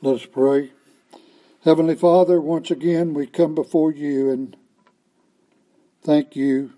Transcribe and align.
Let 0.00 0.14
us 0.14 0.26
pray. 0.26 0.70
Heavenly 1.64 1.96
Father, 1.96 2.40
once 2.40 2.70
again 2.70 3.14
we 3.14 3.26
come 3.26 3.56
before 3.56 3.90
you 3.90 4.30
and 4.30 4.56
thank 6.04 6.36
you 6.36 6.74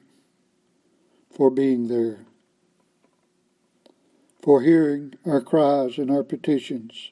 for 1.31 1.51
being 1.51 1.89
there, 1.89 2.21
for 4.41 4.63
hearing 4.63 5.17
our 5.27 5.43
cries 5.43 5.99
and 5.99 6.11
our 6.11 6.23
petitions, 6.23 7.11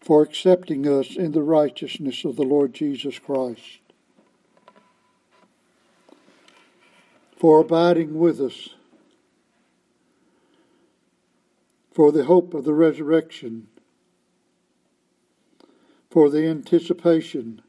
for 0.00 0.22
accepting 0.22 0.86
us 0.86 1.16
in 1.16 1.32
the 1.32 1.42
righteousness 1.42 2.24
of 2.24 2.36
the 2.36 2.44
Lord 2.44 2.72
Jesus 2.72 3.18
Christ, 3.18 3.80
for 7.36 7.58
abiding 7.58 8.16
with 8.16 8.40
us, 8.40 8.68
for 11.92 12.12
the 12.12 12.26
hope 12.26 12.54
of 12.54 12.64
the 12.64 12.72
resurrection 12.72 13.66
for 16.10 16.28
the 16.28 16.46
anticipation 16.46 17.62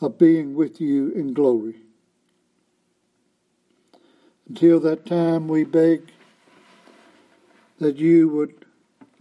of 0.00 0.18
being 0.18 0.54
with 0.54 0.80
you 0.80 1.10
in 1.10 1.34
glory. 1.34 1.74
Until 4.48 4.80
that 4.80 5.04
time, 5.04 5.48
we 5.48 5.64
beg 5.64 6.12
that 7.78 7.96
you 7.96 8.28
would 8.28 8.64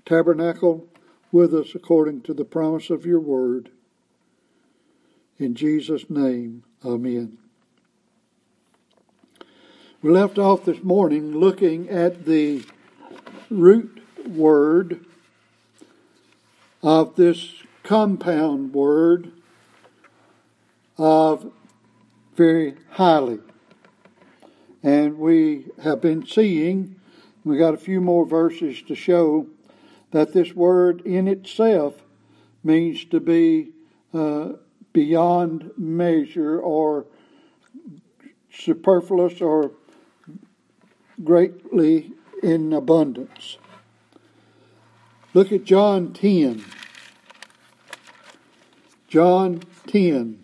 tabernacle 0.05 0.88
with 1.32 1.54
us 1.54 1.76
according 1.76 2.22
to 2.22 2.34
the 2.34 2.46
promise 2.46 2.90
of 2.90 3.05
your 3.05 3.20
word. 3.20 3.70
In 5.38 5.55
Jesus' 5.55 6.10
name, 6.10 6.64
amen. 6.86 7.38
We 10.02 10.12
left 10.12 10.38
off 10.38 10.66
this 10.66 10.84
morning 10.84 11.38
looking 11.38 11.90
at 11.90 12.26
the 12.26 12.64
root 13.50 14.02
word 14.27 15.04
of 16.82 17.16
this 17.16 17.64
compound 17.88 18.74
word 18.74 19.32
of 20.98 21.49
very 22.35 22.76
highly. 22.90 23.40
And 24.84 25.18
we 25.18 25.68
have 25.82 26.02
been 26.02 26.26
seeing, 26.26 26.98
we 27.46 27.58
got 27.58 27.74
a 27.74 27.77
few 27.77 28.02
more 28.02 28.26
verses 28.26 28.82
to 28.90 28.96
show 28.96 29.48
that 30.12 30.34
this 30.34 30.54
word 30.54 30.99
in 31.05 31.30
itself 31.30 32.04
means 32.62 33.05
to 33.05 33.21
be 33.21 33.70
uh, 34.13 34.49
beyond 34.91 35.71
measure 35.77 36.60
or 36.60 37.05
superfluous 38.52 39.40
or 39.40 39.71
greatly 41.24 42.12
in 42.43 42.74
abundance. 42.74 43.58
Look 45.34 45.54
at 45.54 45.63
John 45.63 46.12
10. 46.12 46.65
John 49.08 49.62
10. 49.88 50.44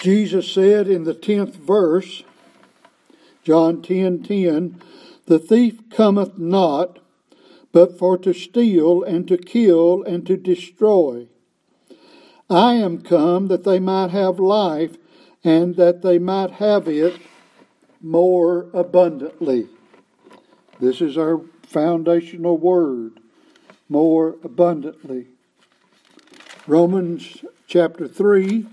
Jesus 0.00 0.50
said 0.50 0.88
in 0.88 1.04
the 1.04 1.14
10th 1.14 1.56
verse, 1.56 2.24
John 3.44 3.82
10 3.82 4.22
10, 4.22 4.80
The 5.26 5.38
thief 5.38 5.90
cometh 5.90 6.38
not 6.38 6.99
but 7.72 7.98
for 7.98 8.18
to 8.18 8.32
steal 8.32 9.02
and 9.02 9.28
to 9.28 9.36
kill 9.36 10.02
and 10.02 10.26
to 10.26 10.36
destroy. 10.36 11.26
I 12.48 12.74
am 12.74 13.02
come 13.02 13.46
that 13.48 13.64
they 13.64 13.78
might 13.78 14.10
have 14.10 14.40
life 14.40 14.96
and 15.44 15.76
that 15.76 16.02
they 16.02 16.18
might 16.18 16.52
have 16.52 16.88
it 16.88 17.20
more 18.00 18.68
abundantly. 18.72 19.68
This 20.80 21.00
is 21.00 21.16
our 21.16 21.40
foundational 21.62 22.56
word, 22.56 23.20
more 23.88 24.36
abundantly. 24.42 25.26
Romans 26.66 27.44
chapter 27.66 28.08
3. 28.08 28.66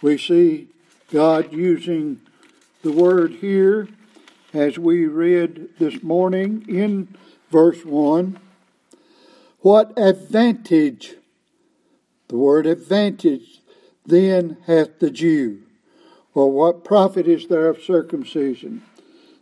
We 0.00 0.16
see 0.16 0.68
God 1.12 1.52
using 1.52 2.20
the 2.82 2.90
word 2.90 3.34
here 3.34 3.86
as 4.52 4.76
we 4.76 5.06
read 5.06 5.68
this 5.78 6.02
morning 6.02 6.64
in 6.68 7.14
verse 7.48 7.84
1. 7.84 8.40
What 9.60 9.96
advantage, 9.96 11.14
the 12.26 12.36
word 12.36 12.66
advantage, 12.66 13.60
then 14.04 14.56
hath 14.66 14.98
the 14.98 15.12
Jew? 15.12 15.62
Or 16.34 16.50
what 16.50 16.82
profit 16.82 17.28
is 17.28 17.46
there 17.46 17.68
of 17.68 17.82
circumcision? 17.82 18.82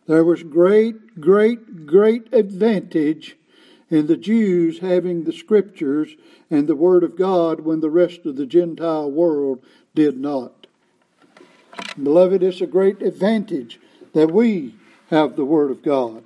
There 0.06 0.25
was 0.25 0.42
great, 0.42 1.19
great, 1.19 1.86
great 1.86 2.31
advantage 2.31 3.36
in 3.88 4.06
the 4.06 4.19
Jews 4.19 4.81
having 4.81 5.25
the 5.25 5.32
scriptures 5.32 6.14
and 6.50 6.69
the 6.69 6.76
word 6.76 7.02
of 7.02 7.16
God 7.16 7.60
when 7.60 7.81
the 7.81 7.88
rest 7.88 8.26
of 8.26 8.36
the 8.36 8.46
Gentile 8.46 9.10
world 9.10 9.64
did 9.94 10.19
not. 10.19 10.63
Beloved, 12.00 12.42
it's 12.42 12.60
a 12.60 12.66
great 12.66 13.02
advantage 13.02 13.78
that 14.12 14.30
we 14.30 14.74
have 15.10 15.36
the 15.36 15.44
Word 15.44 15.70
of 15.70 15.82
God. 15.82 16.24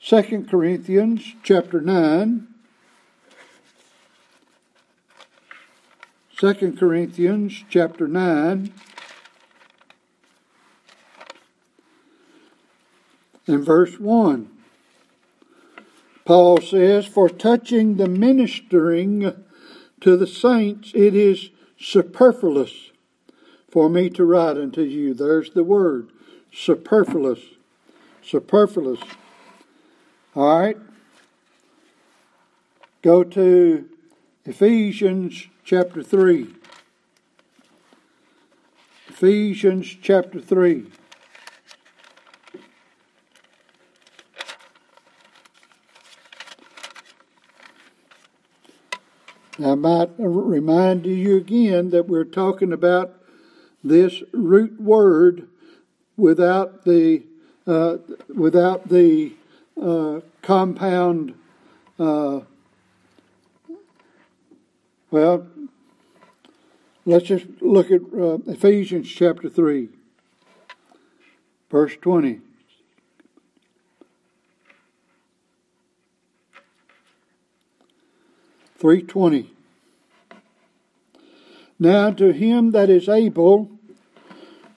2 0.00 0.46
Corinthians 0.48 1.34
chapter 1.42 1.80
9. 1.80 2.48
2 6.36 6.76
Corinthians 6.78 7.64
chapter 7.68 8.06
9 8.06 8.72
and 13.48 13.64
verse 13.64 13.98
1. 13.98 14.48
Paul 16.24 16.60
says, 16.60 17.06
For 17.06 17.28
touching 17.28 17.96
the 17.96 18.06
ministering 18.06 19.44
to 20.00 20.16
the 20.16 20.26
saints, 20.26 20.92
it 20.94 21.14
is 21.14 21.50
superfluous 21.78 22.90
for 23.70 23.88
me 23.88 24.10
to 24.10 24.24
write 24.24 24.56
unto 24.56 24.82
you. 24.82 25.14
There's 25.14 25.50
the 25.50 25.64
word 25.64 26.08
superfluous. 26.52 27.40
Superfluous. 28.22 29.00
All 30.34 30.58
right. 30.58 30.76
Go 33.02 33.24
to 33.24 33.88
Ephesians 34.44 35.46
chapter 35.64 36.02
3. 36.02 36.54
Ephesians 39.08 39.96
chapter 40.00 40.40
3. 40.40 40.86
I 49.64 49.74
might 49.74 50.10
remind 50.18 51.04
you 51.04 51.36
again 51.36 51.90
that 51.90 52.06
we're 52.06 52.24
talking 52.24 52.72
about 52.72 53.14
this 53.82 54.22
root 54.32 54.80
word 54.80 55.48
without 56.16 56.84
the 56.84 57.24
uh, 57.66 57.98
without 58.32 58.88
the 58.88 59.32
uh, 59.80 60.20
compound. 60.42 61.34
Uh, 61.98 62.40
well, 65.10 65.48
let's 67.04 67.26
just 67.26 67.46
look 67.60 67.90
at 67.90 68.02
uh, 68.16 68.38
Ephesians 68.46 69.08
chapter 69.08 69.48
three, 69.48 69.88
verse 71.68 71.96
twenty. 72.00 72.42
Three 78.78 79.02
twenty. 79.02 79.50
Now 81.80 82.12
to 82.12 82.32
him 82.32 82.70
that 82.70 82.88
is 82.88 83.08
able 83.08 83.72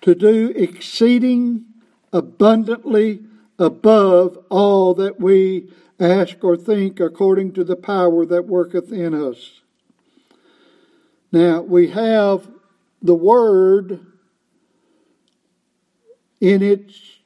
to 0.01 0.15
do 0.15 0.51
exceeding 0.55 1.65
abundantly 2.11 3.21
above 3.59 4.43
all 4.49 4.95
that 4.95 5.19
we 5.19 5.71
ask 5.99 6.43
or 6.43 6.57
think 6.57 6.99
according 6.99 7.53
to 7.53 7.63
the 7.63 7.75
power 7.75 8.25
that 8.25 8.47
worketh 8.47 8.91
in 8.91 9.13
us. 9.13 9.61
Now 11.31 11.61
we 11.61 11.89
have 11.89 12.47
the 13.03 13.13
word 13.13 13.99
in 16.39 16.63
its 16.63 17.19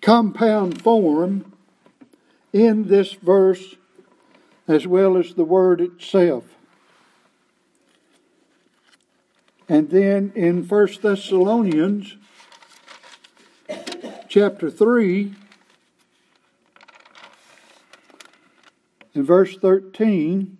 compound 0.00 0.82
form 0.82 1.52
in 2.56 2.84
this 2.84 3.12
verse 3.12 3.76
as 4.66 4.86
well 4.86 5.18
as 5.18 5.34
the 5.34 5.44
word 5.44 5.78
itself. 5.78 6.44
And 9.68 9.90
then 9.90 10.32
in 10.34 10.64
First 10.64 11.02
Thessalonians 11.02 12.16
chapter 14.28 14.70
3 14.70 15.34
in 19.14 19.24
verse 19.24 19.56
13 19.56 20.56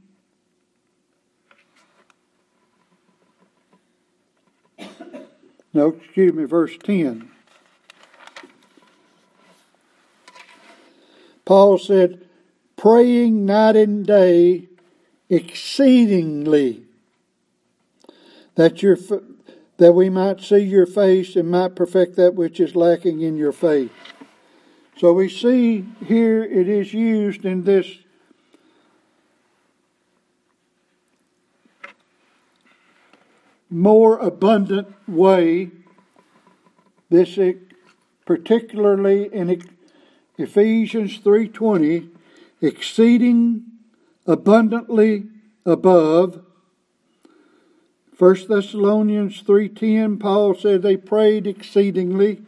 no 5.73 5.89
excuse 5.89 6.33
me 6.33 6.45
verse 6.45 6.77
10 6.83 7.31
Paul 11.47 11.79
said 11.79 12.27
praying 12.77 13.47
night 13.47 13.77
and 13.77 14.05
day 14.07 14.69
exceedingly 15.31 16.83
that 18.57 18.83
your 18.83 18.99
that 19.79 19.93
we 19.93 20.09
might 20.09 20.41
see 20.41 20.59
your 20.59 20.87
face 20.87 21.37
and 21.37 21.51
might 21.51 21.77
perfect 21.77 22.17
that 22.17 22.35
which 22.35 22.61
is 22.61 22.75
lacking 22.75 23.21
in 23.21 23.37
your 23.37 23.53
faith. 23.53 23.93
So 24.99 25.13
we 25.13 25.29
see 25.29 25.85
here 26.07 26.43
it 26.43 26.69
is 26.69 26.95
used 26.95 27.45
in 27.45 27.65
this 27.65 27.99
more 33.69 34.19
abundant 34.19 34.89
way. 35.07 35.71
This 37.11 37.37
particularly 38.25 39.33
in 39.33 39.51
Ephesians 40.39 41.19
3:20 41.19 42.11
exceeding 42.61 43.65
abundantly 44.27 45.27
above. 45.65 46.43
1 48.19 48.49
Thessalonians 48.49 49.43
3:10 49.43 50.19
Paul 50.19 50.55
said 50.55 50.83
they 50.83 50.97
prayed 50.97 51.47
exceedingly. 51.47 52.43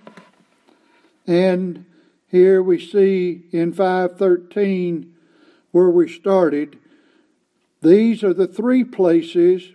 And 1.26 1.84
here 2.28 2.62
we 2.62 2.78
see 2.78 3.44
in 3.52 3.72
513 3.72 5.14
where 5.70 5.90
we 5.90 6.08
started 6.08 6.78
these 7.80 8.24
are 8.24 8.34
the 8.34 8.46
three 8.46 8.82
places 8.82 9.72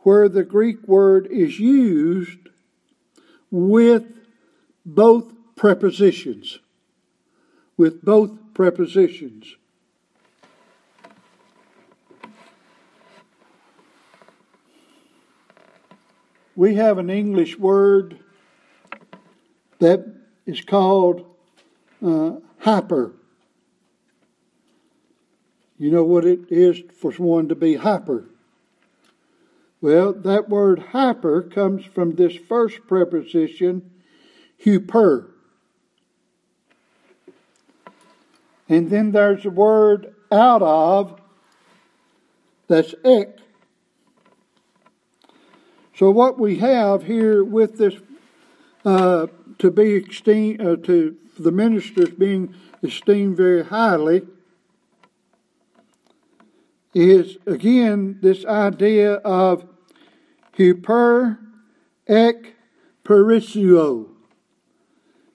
where 0.00 0.28
the 0.28 0.42
Greek 0.42 0.88
word 0.88 1.26
is 1.28 1.60
used 1.60 2.38
with 3.50 4.04
both 4.84 5.32
prepositions 5.54 6.58
with 7.80 8.04
both 8.04 8.30
prepositions 8.52 9.56
we 16.54 16.74
have 16.74 16.98
an 16.98 17.08
English 17.08 17.58
word 17.58 18.18
that 19.78 20.04
is 20.44 20.60
called 20.60 21.24
uh, 22.04 22.32
hyper. 22.58 23.14
You 25.78 25.90
know 25.90 26.04
what 26.04 26.26
it 26.26 26.52
is 26.52 26.82
for 27.00 27.12
one 27.12 27.48
to 27.48 27.54
be 27.54 27.76
hyper? 27.76 28.26
Well, 29.80 30.12
that 30.12 30.50
word 30.50 30.80
hyper 30.92 31.40
comes 31.40 31.86
from 31.86 32.16
this 32.16 32.36
first 32.36 32.86
preposition, 32.86 33.90
hyper. 34.80 35.29
And 38.70 38.88
then 38.88 39.10
there's 39.10 39.44
a 39.44 39.50
word 39.50 40.14
out 40.30 40.62
of 40.62 41.20
that's 42.68 42.94
ek. 43.04 43.36
So 45.96 46.10
what 46.12 46.38
we 46.38 46.58
have 46.58 47.02
here 47.02 47.42
with 47.42 47.78
this 47.78 47.94
uh, 48.84 49.26
to 49.58 49.70
be 49.72 49.96
esteemed, 49.96 50.60
uh, 50.62 50.76
to 50.76 51.16
the 51.36 51.50
ministers 51.50 52.10
being 52.10 52.54
esteemed 52.80 53.36
very 53.36 53.64
highly 53.64 54.22
is 56.94 57.38
again 57.46 58.20
this 58.22 58.44
idea 58.44 59.14
of 59.14 59.64
hyper 60.56 61.40
ek 62.06 62.54
perisio. 63.04 64.06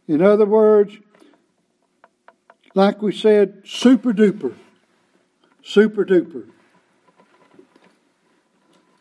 In 0.07 0.21
other 0.21 0.45
words, 0.45 0.99
like 2.75 3.01
we 3.01 3.13
said, 3.13 3.63
super 3.65 4.13
duper. 4.13 4.53
Super 5.63 6.05
duper. 6.05 6.45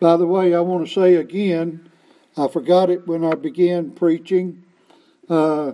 By 0.00 0.16
the 0.16 0.26
way, 0.26 0.54
I 0.54 0.60
want 0.60 0.86
to 0.86 0.92
say 0.92 1.16
again, 1.16 1.90
I 2.36 2.48
forgot 2.48 2.88
it 2.88 3.06
when 3.06 3.24
I 3.24 3.34
began 3.34 3.90
preaching. 3.90 4.62
Uh, 5.28 5.72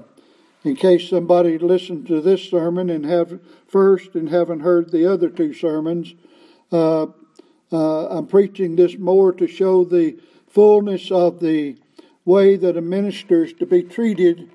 in 0.65 0.77
case 0.77 1.09
somebody 1.09 1.59
listened 1.59 2.07
to 2.07 2.21
this 2.21 2.43
sermon 2.49 2.91
and 2.91 3.05
have 3.05 3.41
first 3.67 4.15
and 4.15 4.29
haven't 4.29 4.61
heard 4.61 4.91
the 4.91 5.11
other 5.11 5.31
two 5.31 5.55
sermons, 5.55 6.15
uh, 6.73 7.07
uh, 7.73 8.09
I'm 8.09 8.27
preaching 8.27 8.77
this 8.77 8.99
more 8.99 9.33
to 9.33 9.47
show 9.47 9.85
the 9.85 10.19
fullness 10.49 11.11
of 11.11 11.41
the 11.41 11.77
way 12.25 12.57
that 12.57 12.77
a 12.77 12.83
minister 12.83 13.45
is 13.45 13.53
to 13.55 13.67
be 13.67 13.83
treated. 13.83 14.51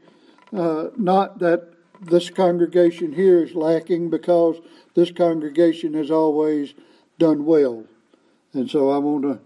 Uh, 0.54 0.90
not 0.96 1.40
that 1.40 1.75
this 2.06 2.30
congregation 2.30 3.14
here 3.14 3.44
is 3.44 3.54
lacking, 3.56 4.10
because 4.10 4.58
this 4.94 5.12
congregation 5.12 5.94
has 5.94 6.10
always 6.12 6.74
done 7.18 7.46
well, 7.46 7.84
and 8.54 8.70
so 8.70 8.90
I 8.90 8.98
want 8.98 9.24
to 9.24 9.40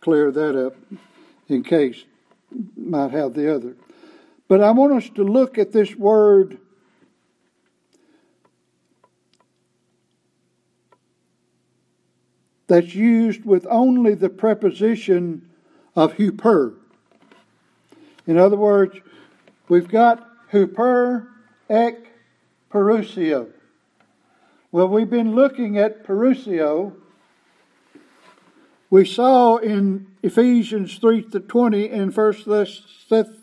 clear 0.00 0.30
that 0.30 0.66
up 0.66 0.76
in 1.48 1.62
case 1.62 2.04
might 2.76 3.12
have 3.12 3.34
the 3.34 3.54
other. 3.54 3.74
But 4.48 4.60
I 4.60 4.70
want 4.72 4.92
us 4.92 5.08
to 5.14 5.24
look 5.24 5.56
at 5.58 5.72
this 5.72 5.94
word 5.94 6.58
that's 12.66 12.94
used 12.94 13.44
with 13.44 13.66
only 13.70 14.14
the 14.14 14.28
preposition 14.28 15.48
of 15.94 16.14
huper. 16.14 16.74
In 18.26 18.38
other 18.38 18.56
words, 18.56 18.98
we've 19.68 19.88
got 19.88 20.50
huper, 20.50 21.28
ek, 21.72 22.12
perusio. 22.70 23.48
Well, 24.70 24.88
we've 24.88 25.10
been 25.10 25.34
looking 25.34 25.78
at 25.78 26.04
perusio 26.04 26.92
we 28.92 29.06
saw 29.06 29.56
in 29.56 30.06
Ephesians 30.22 30.98
3 30.98 31.22
to 31.30 31.40
20 31.40 31.88
and 31.88 32.14
1 32.14 32.34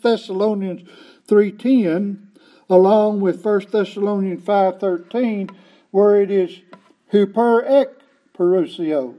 Thessalonians 0.00 0.88
3:10 1.26 2.28
along 2.70 3.20
with 3.20 3.44
1 3.44 3.72
Thessalonians 3.72 4.44
5:13 4.44 5.50
where 5.90 6.22
it 6.22 6.30
is 6.30 6.60
huper 7.12 7.64
ek 7.68 7.88
perusio. 8.32 9.16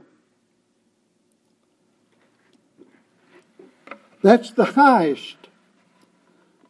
That's 4.22 4.52
the 4.52 4.72
highest. 4.72 5.41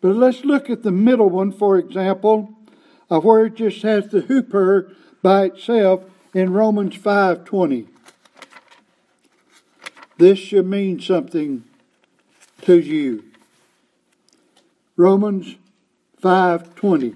But 0.02 0.16
let's 0.16 0.44
look 0.44 0.68
at 0.68 0.82
the 0.82 0.90
middle 0.90 1.30
one, 1.30 1.52
for 1.52 1.78
example, 1.78 2.52
where 3.08 3.46
it 3.46 3.54
just 3.54 3.82
has 3.82 4.08
the 4.08 4.20
huper 4.20 4.94
by 5.22 5.44
itself 5.44 6.04
in 6.34 6.52
Romans 6.52 6.96
5:20. 6.96 7.86
This 10.18 10.38
should 10.38 10.66
mean 10.66 11.00
something 11.00 11.64
to 12.62 12.80
you. 12.80 13.22
Romans 14.96 15.56
5:20 16.20 17.14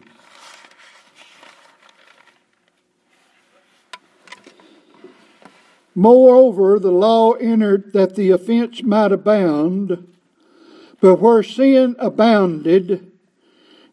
Moreover, 5.99 6.79
the 6.79 6.93
law 6.93 7.33
entered 7.33 7.95
that 7.95 8.15
the 8.15 8.31
offense 8.31 8.83
might 8.83 9.13
abound, 9.13 10.07
but 11.01 11.17
where 11.17 11.43
sin 11.43 11.97
abounded, 11.99 13.11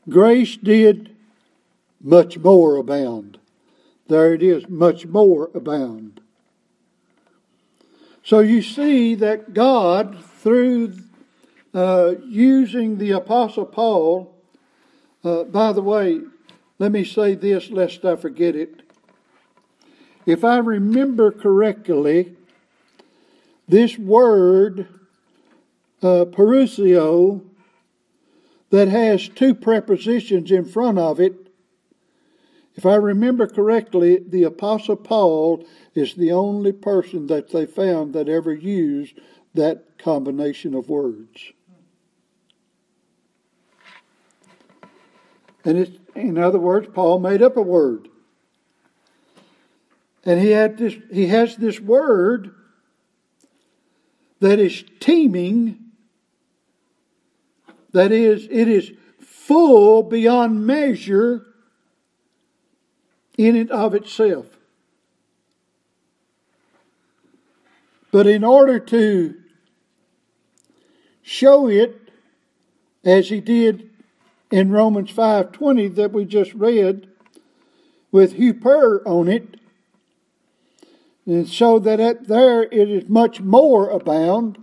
grace 0.10 0.58
did 0.58 1.16
much 2.02 2.38
more 2.38 2.78
abound. 2.78 3.40
There 4.08 4.34
it 4.34 4.44
is, 4.44 4.68
much 4.68 5.06
more 5.06 5.50
abound. 5.54 6.22
So 8.24 8.40
you 8.40 8.62
see 8.62 9.16
that 9.16 9.54
God, 9.54 10.24
through 10.24 10.94
uh, 11.74 12.16
using 12.26 12.98
the 12.98 13.12
Apostle 13.12 13.66
Paul, 13.66 14.34
uh, 15.24 15.44
by 15.44 15.74
the 15.74 15.82
way, 15.82 16.22
let 16.80 16.92
me 16.92 17.04
say 17.04 17.36
this 17.36 17.70
lest 17.70 18.06
I 18.06 18.16
forget 18.16 18.56
it. 18.56 18.82
If 20.26 20.44
I 20.44 20.58
remember 20.58 21.32
correctly, 21.32 22.36
this 23.68 23.98
word, 23.98 24.88
uh, 26.04 26.26
perusio, 26.26 27.42
that 28.70 28.88
has 28.88 29.30
two 29.30 29.54
prepositions 29.54 30.52
in 30.52 30.66
front 30.66 30.98
of 30.98 31.20
it, 31.20 31.44
if 32.76 32.86
I 32.86 32.96
remember 32.96 33.46
correctly, 33.48 34.18
the 34.28 34.44
Apostle 34.44 34.96
Paul 34.96 35.64
is 35.94 36.16
the 36.16 36.32
only 36.32 36.72
person 36.72 37.28
that 37.28 37.52
they 37.52 37.68
found 37.68 38.14
that 38.14 38.28
ever 38.28 38.54
used 38.54 39.20
that 39.54 40.00
combination 40.00 40.74
of 40.74 40.90
words. 40.90 41.52
And 45.64 45.78
it's, 45.78 45.92
in 46.16 46.38
other 46.38 46.60
words, 46.60 46.88
Paul 46.94 47.20
made 47.20 47.42
up 47.42 47.58
a 47.58 47.62
word. 47.62 48.10
And 50.26 50.42
he 50.42 50.50
had 50.50 50.78
this 50.78 50.96
he 51.12 51.28
has 51.28 51.58
this 51.58 51.80
word 51.80 52.56
that 54.40 54.60
is 54.60 54.84
teeming, 55.00 55.83
that 57.94 58.12
is, 58.12 58.48
it 58.52 58.68
is 58.68 58.92
full 59.20 60.04
beyond 60.04 60.66
measure 60.66 61.46
in 63.38 63.56
and 63.56 63.72
of 63.72 63.96
itself. 63.96 64.58
But 68.12 68.28
in 68.28 68.44
order 68.44 68.80
to 68.80 69.36
show 71.24 71.68
it, 71.68 72.00
as 73.04 73.30
he 73.30 73.42
did 73.42 73.90
in 74.52 74.72
Romans 74.72 75.12
5.20 75.12 75.96
that 75.96 76.12
we 76.12 76.26
just 76.26 76.54
read, 76.54 77.08
with 78.12 78.38
hyper 78.38 79.02
on 79.08 79.28
it, 79.28 79.60
and 81.26 81.48
so 81.48 81.80
that 81.80 82.00
at 82.00 82.28
there 82.28 82.64
it 82.64 82.90
is 82.90 83.10
much 83.10 83.42
more 83.42 83.90
abound. 83.90 84.58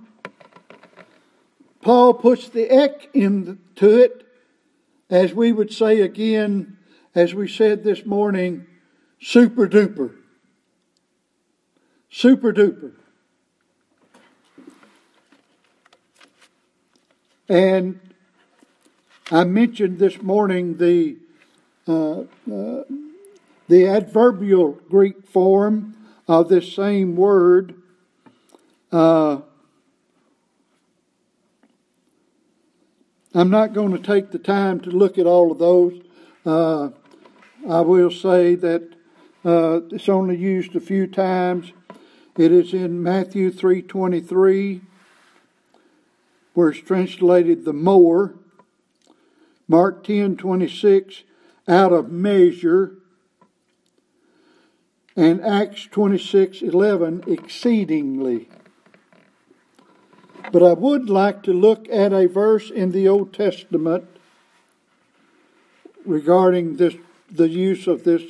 Paul 1.82 2.14
puts 2.14 2.48
the 2.48 2.70
ek 2.70 3.08
into 3.14 3.56
it, 3.98 4.26
as 5.08 5.32
we 5.34 5.52
would 5.52 5.72
say 5.72 6.00
again, 6.00 6.76
as 7.14 7.34
we 7.34 7.48
said 7.48 7.82
this 7.82 8.04
morning, 8.04 8.66
super 9.20 9.66
duper. 9.66 10.14
Super 12.10 12.52
duper. 12.52 12.92
And 17.48 17.98
I 19.32 19.44
mentioned 19.44 19.98
this 19.98 20.22
morning 20.22 20.76
the 20.76 21.16
uh, 21.88 22.20
uh, 22.20 22.84
the 23.68 23.86
adverbial 23.86 24.72
Greek 24.88 25.26
form 25.26 25.96
of 26.28 26.48
this 26.48 26.72
same 26.72 27.16
word. 27.16 27.74
Uh, 28.92 29.40
I'm 33.32 33.50
not 33.50 33.74
going 33.74 33.92
to 33.92 33.98
take 33.98 34.32
the 34.32 34.38
time 34.38 34.80
to 34.80 34.90
look 34.90 35.16
at 35.16 35.26
all 35.26 35.52
of 35.52 35.58
those. 35.58 36.00
Uh, 36.44 36.90
I 37.68 37.80
will 37.80 38.10
say 38.10 38.56
that 38.56 38.82
uh, 39.44 39.80
it's 39.90 40.08
only 40.08 40.36
used 40.36 40.74
a 40.74 40.80
few 40.80 41.06
times. 41.06 41.72
It 42.36 42.50
is 42.50 42.74
in 42.74 43.02
Matthew 43.02 43.52
3:23, 43.52 44.80
where 46.54 46.70
it's 46.70 46.80
translated 46.80 47.64
the 47.64 47.72
more. 47.72 48.34
Mark 49.68 50.02
10:26, 50.02 51.22
out 51.68 51.92
of 51.92 52.10
measure 52.10 52.96
and 55.14 55.40
Acts 55.44 55.86
26:11 55.86 57.28
exceedingly. 57.28 58.48
But 60.52 60.62
I 60.62 60.72
would 60.72 61.08
like 61.08 61.42
to 61.44 61.52
look 61.52 61.88
at 61.88 62.12
a 62.12 62.26
verse 62.26 62.70
in 62.70 62.92
the 62.92 63.08
Old 63.08 63.32
Testament 63.32 64.04
regarding 66.04 66.76
this 66.76 66.94
the 67.30 67.48
use 67.48 67.86
of 67.86 68.04
this 68.04 68.22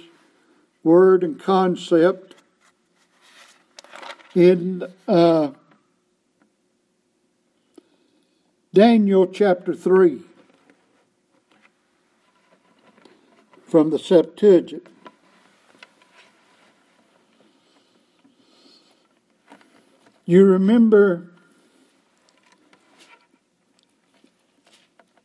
word 0.85 1.25
and 1.25 1.41
concept 1.41 2.35
in 4.35 4.85
uh, 5.09 5.51
Daniel 8.73 9.27
chapter 9.27 9.75
3 9.75 10.21
from 13.67 13.91
the 13.91 13.99
Septuagint. 13.99 14.87
You 20.25 20.45
remember 20.45 21.30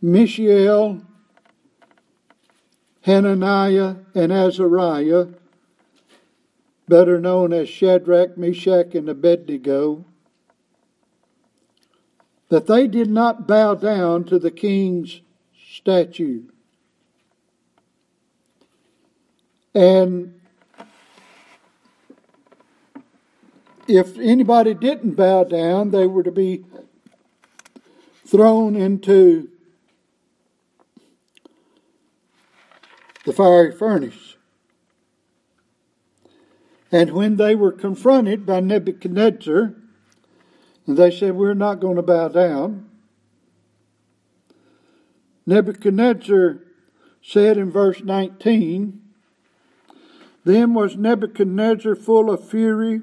Mishael, 0.02 1.02
Hananiah, 3.02 3.96
and 4.14 4.32
Azariah, 4.32 5.28
better 6.88 7.20
known 7.20 7.54
as 7.54 7.70
Shadrach, 7.70 8.38
Meshach, 8.38 8.94
and 8.96 9.10
Abednego, 9.10 10.06
that 12.50 12.68
they 12.68 12.88
did 12.88 13.10
not 13.10 13.48
bow 13.48 13.76
down 13.76 14.24
to 14.26 14.38
the 14.38 14.52
king's 14.52 15.22
statue. 15.68 16.44
And 19.74 20.40
if 23.88 24.18
anybody 24.18 24.74
didn't 24.74 25.16
bow 25.16 25.44
down, 25.44 25.92
they 25.92 26.08
were 26.08 26.24
to 26.24 26.32
be 26.32 26.66
thrown 28.26 28.76
into 28.76 29.50
the 33.26 33.34
fiery 33.34 33.72
furnace. 33.72 34.36
And 36.92 37.12
when 37.12 37.36
they 37.36 37.56
were 37.56 37.72
confronted 37.72 38.46
by 38.46 38.60
Nebuchadnezzar, 38.60 39.74
and 40.88 40.98
they 40.98 41.12
said, 41.12 41.36
We're 41.36 41.54
not 41.54 41.80
going 41.80 41.96
to 41.96 42.04
bow 42.04 42.30
down, 42.30 42.90
Nebuchadnezzar 45.46 46.60
said 47.22 47.58
in 47.58 47.72
verse 47.72 48.02
19, 48.04 49.02
Then 50.44 50.74
was 50.74 50.96
Nebuchadnezzar 50.96 51.96
full 51.96 52.30
of 52.30 52.48
fury 52.48 53.02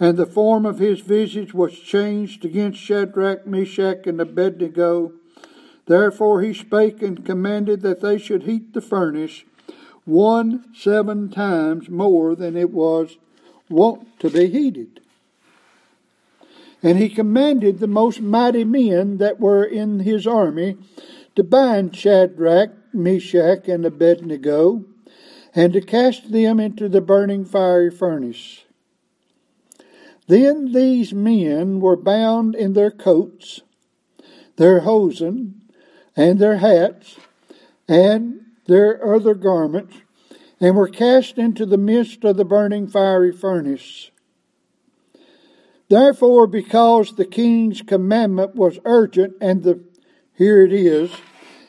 and 0.00 0.16
the 0.16 0.26
form 0.26 0.64
of 0.64 0.78
his 0.78 1.00
visage 1.00 1.52
was 1.52 1.78
changed 1.78 2.42
against 2.46 2.80
Shadrach, 2.80 3.46
Meshach, 3.46 4.06
and 4.06 4.18
Abednego. 4.18 5.12
Therefore 5.90 6.42
he 6.42 6.54
spake 6.54 7.02
and 7.02 7.26
commanded 7.26 7.80
that 7.80 8.00
they 8.00 8.16
should 8.16 8.44
heat 8.44 8.74
the 8.74 8.80
furnace 8.80 9.42
one 10.04 10.72
seven 10.72 11.28
times 11.28 11.88
more 11.88 12.36
than 12.36 12.56
it 12.56 12.70
was 12.70 13.18
wont 13.68 14.06
to 14.20 14.30
be 14.30 14.46
heated. 14.46 15.00
And 16.80 16.96
he 16.96 17.08
commanded 17.08 17.80
the 17.80 17.88
most 17.88 18.20
mighty 18.20 18.62
men 18.62 19.16
that 19.16 19.40
were 19.40 19.64
in 19.64 19.98
his 19.98 20.28
army 20.28 20.76
to 21.34 21.42
bind 21.42 21.96
Shadrach, 21.96 22.70
Meshach, 22.94 23.66
and 23.66 23.84
Abednego, 23.84 24.84
and 25.56 25.72
to 25.72 25.80
cast 25.80 26.30
them 26.30 26.60
into 26.60 26.88
the 26.88 27.00
burning 27.00 27.44
fiery 27.44 27.90
furnace. 27.90 28.62
Then 30.28 30.70
these 30.70 31.12
men 31.12 31.80
were 31.80 31.96
bound 31.96 32.54
in 32.54 32.74
their 32.74 32.92
coats, 32.92 33.62
their 34.54 34.82
hosen, 34.82 35.59
and 36.16 36.38
their 36.38 36.58
hats, 36.58 37.16
and 37.88 38.40
their 38.66 39.14
other 39.14 39.34
garments, 39.34 39.96
and 40.60 40.76
were 40.76 40.88
cast 40.88 41.38
into 41.38 41.64
the 41.64 41.78
midst 41.78 42.24
of 42.24 42.36
the 42.36 42.44
burning 42.44 42.86
fiery 42.86 43.32
furnace. 43.32 44.10
Therefore, 45.88 46.46
because 46.46 47.16
the 47.16 47.24
king's 47.24 47.82
commandment 47.82 48.54
was 48.54 48.78
urgent, 48.84 49.34
and 49.40 49.62
the 49.62 49.80
here 50.36 50.62
it 50.62 50.72
is, 50.72 51.10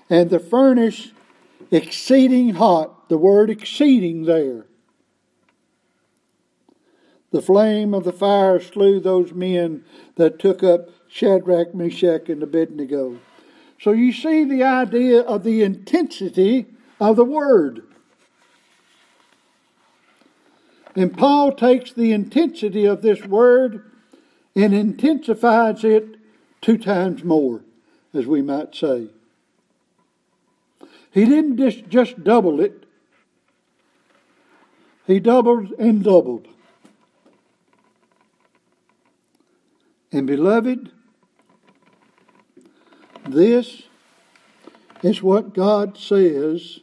and 0.10 0.30
the 0.30 0.40
furnace 0.40 1.12
exceeding 1.72 2.56
hot, 2.56 3.10
the 3.10 3.18
word 3.18 3.50
exceeding 3.50 4.24
there, 4.24 4.66
the 7.32 7.42
flame 7.42 7.94
of 7.94 8.04
the 8.04 8.14
fire 8.14 8.60
slew 8.60 9.00
those 9.00 9.34
men 9.34 9.84
that 10.16 10.38
took 10.38 10.64
up 10.64 10.90
Shadrach, 11.08 11.74
Meshach, 11.74 12.30
and 12.30 12.44
Abednego. 12.44 13.20
So 13.82 13.94
you 13.94 14.14
see 14.14 14.44
the 14.44 14.64
idea 14.64 15.22
of 15.22 15.44
the 15.44 15.64
intensity 15.64 16.68
of 17.00 17.16
the 17.16 17.26
word. 17.26 17.82
And 20.96 21.18
Paul 21.18 21.54
takes 21.54 21.92
the 21.92 22.12
intensity 22.12 22.86
of 22.86 23.02
this 23.02 23.24
word 23.24 23.90
and 24.56 24.74
intensifies 24.76 25.84
it 25.84 26.18
two 26.62 26.78
times 26.78 27.24
more, 27.24 27.62
as 28.14 28.28
we 28.28 28.44
might 28.44 28.76
say. 28.76 29.08
He 31.12 31.26
didn't 31.26 31.58
just, 31.58 31.90
just 31.90 32.24
double 32.24 32.60
it, 32.60 32.86
he 35.08 35.20
doubled 35.20 35.72
and 35.80 36.04
doubled. 36.04 36.48
And 40.12 40.28
beloved, 40.28 40.92
this 43.34 43.84
is 45.04 45.24
what 45.24 45.54
God 45.54 45.98
says 45.98 46.80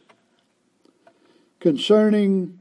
concerning 1.59 2.59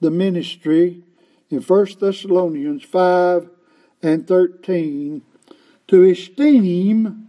the 0.00 0.10
ministry 0.10 1.02
in 1.50 1.60
1 1.60 1.86
Thessalonians 2.00 2.84
5 2.84 3.48
and 4.02 4.26
13 4.26 5.22
to 5.88 6.04
esteem, 6.04 7.28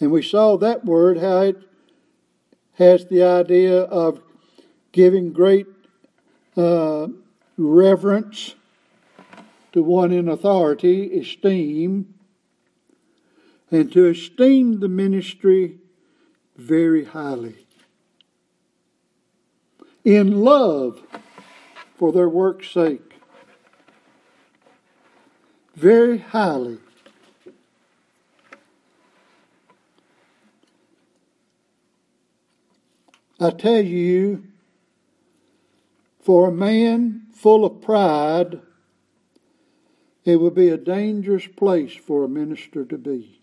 and 0.00 0.10
we 0.10 0.22
saw 0.22 0.56
that 0.56 0.84
word, 0.84 1.18
how 1.18 1.40
it 1.40 1.56
has 2.74 3.06
the 3.06 3.22
idea 3.22 3.82
of 3.82 4.22
giving 4.92 5.32
great 5.32 5.66
uh, 6.56 7.08
reverence 7.56 8.54
to 9.72 9.82
one 9.82 10.12
in 10.12 10.28
authority, 10.28 11.18
esteem, 11.18 12.13
and 13.70 13.90
to 13.92 14.06
esteem 14.06 14.80
the 14.80 14.88
ministry 14.88 15.78
very 16.56 17.04
highly. 17.04 17.66
In 20.04 20.42
love 20.42 21.02
for 21.96 22.12
their 22.12 22.28
work's 22.28 22.70
sake. 22.70 23.14
Very 25.74 26.18
highly. 26.18 26.78
I 33.40 33.50
tell 33.50 33.84
you, 33.84 34.44
for 36.20 36.48
a 36.48 36.52
man 36.52 37.26
full 37.34 37.64
of 37.64 37.82
pride, 37.82 38.60
it 40.24 40.36
would 40.36 40.54
be 40.54 40.68
a 40.68 40.76
dangerous 40.76 41.46
place 41.46 41.94
for 41.94 42.24
a 42.24 42.28
minister 42.28 42.84
to 42.84 42.96
be. 42.96 43.40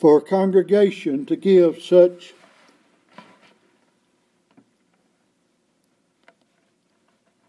For 0.00 0.16
a 0.16 0.22
congregation 0.22 1.26
to 1.26 1.36
give 1.36 1.82
such 1.82 2.32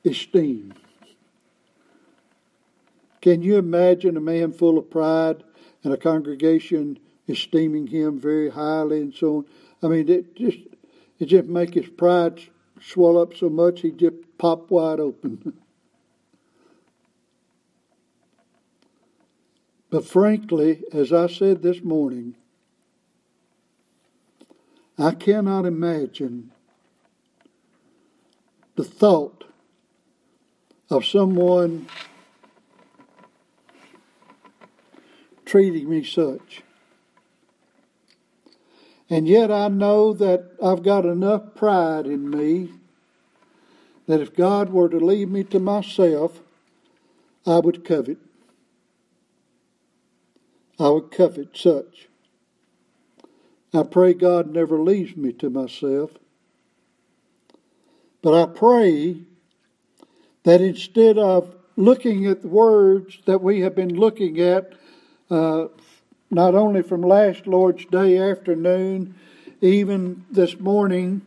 esteem. 0.04 0.74
Can 3.22 3.42
you 3.42 3.56
imagine 3.56 4.18
a 4.18 4.20
man 4.20 4.52
full 4.52 4.78
of 4.78 4.90
pride 4.90 5.46
and 5.86 5.94
a 5.94 5.98
congregation 5.98 7.00
esteeming 7.30 7.88
him 7.88 8.20
very 8.20 8.50
highly 8.50 9.00
and 9.00 9.14
so 9.14 9.38
on? 9.38 9.46
I 9.82 9.88
mean, 9.88 10.10
it 10.10 10.36
just 10.36 10.58
it 11.20 11.28
just 11.28 11.48
make 11.48 11.74
his 11.74 11.88
pride 11.88 12.42
swell 12.82 13.18
up 13.18 13.34
so 13.34 13.48
much 13.48 13.80
he 13.80 13.92
just 13.92 14.16
pop 14.38 14.70
wide 14.70 15.00
open. 15.00 15.54
but 19.90 20.04
frankly, 20.04 20.84
as 20.92 21.14
I 21.14 21.28
said 21.28 21.62
this 21.62 21.82
morning, 21.82 22.36
I 25.02 25.16
cannot 25.16 25.66
imagine 25.66 26.52
the 28.76 28.84
thought 28.84 29.46
of 30.92 31.08
someone 31.08 31.88
treating 35.44 35.90
me 35.90 36.04
such. 36.04 36.62
And 39.10 39.28
yet 39.28 39.50
I 39.50 39.70
know 39.70 40.14
that 40.14 40.52
I've 40.64 40.84
got 40.84 41.06
enough 41.06 41.56
pride 41.56 42.06
in 42.06 42.30
me 42.30 42.70
that 44.06 44.22
if 44.22 44.36
God 44.36 44.70
were 44.70 44.88
to 44.88 45.00
leave 45.00 45.30
me 45.32 45.44
to 45.46 45.60
myself, 45.60 46.42
I 47.48 47.58
would 47.58 47.84
covet. 47.84 48.20
I 50.78 50.90
would 50.90 51.10
covet 51.10 51.58
such. 51.58 52.08
I 53.74 53.84
pray 53.84 54.14
God 54.14 54.52
never 54.52 54.82
leaves 54.82 55.16
me 55.16 55.32
to 55.34 55.50
myself. 55.50 56.12
But 58.22 58.42
I 58.42 58.46
pray 58.46 59.22
that 60.44 60.60
instead 60.60 61.18
of 61.18 61.56
looking 61.78 62.26
at 62.26 62.42
the 62.42 62.50
words 62.50 63.20
that 63.26 63.42
we 63.42 63.62
have 63.62 63.76
been 63.76 63.96
looking 63.96 64.40
at, 64.40 64.74
uh, 65.30 65.68
not 66.30 66.54
only 66.54 66.82
from 66.82 67.02
last 67.02 67.48
Lord's 67.48 67.86
Day 67.86 68.18
afternoon, 68.18 69.16
even 69.62 70.26
this 70.30 70.60
morning 70.60 71.22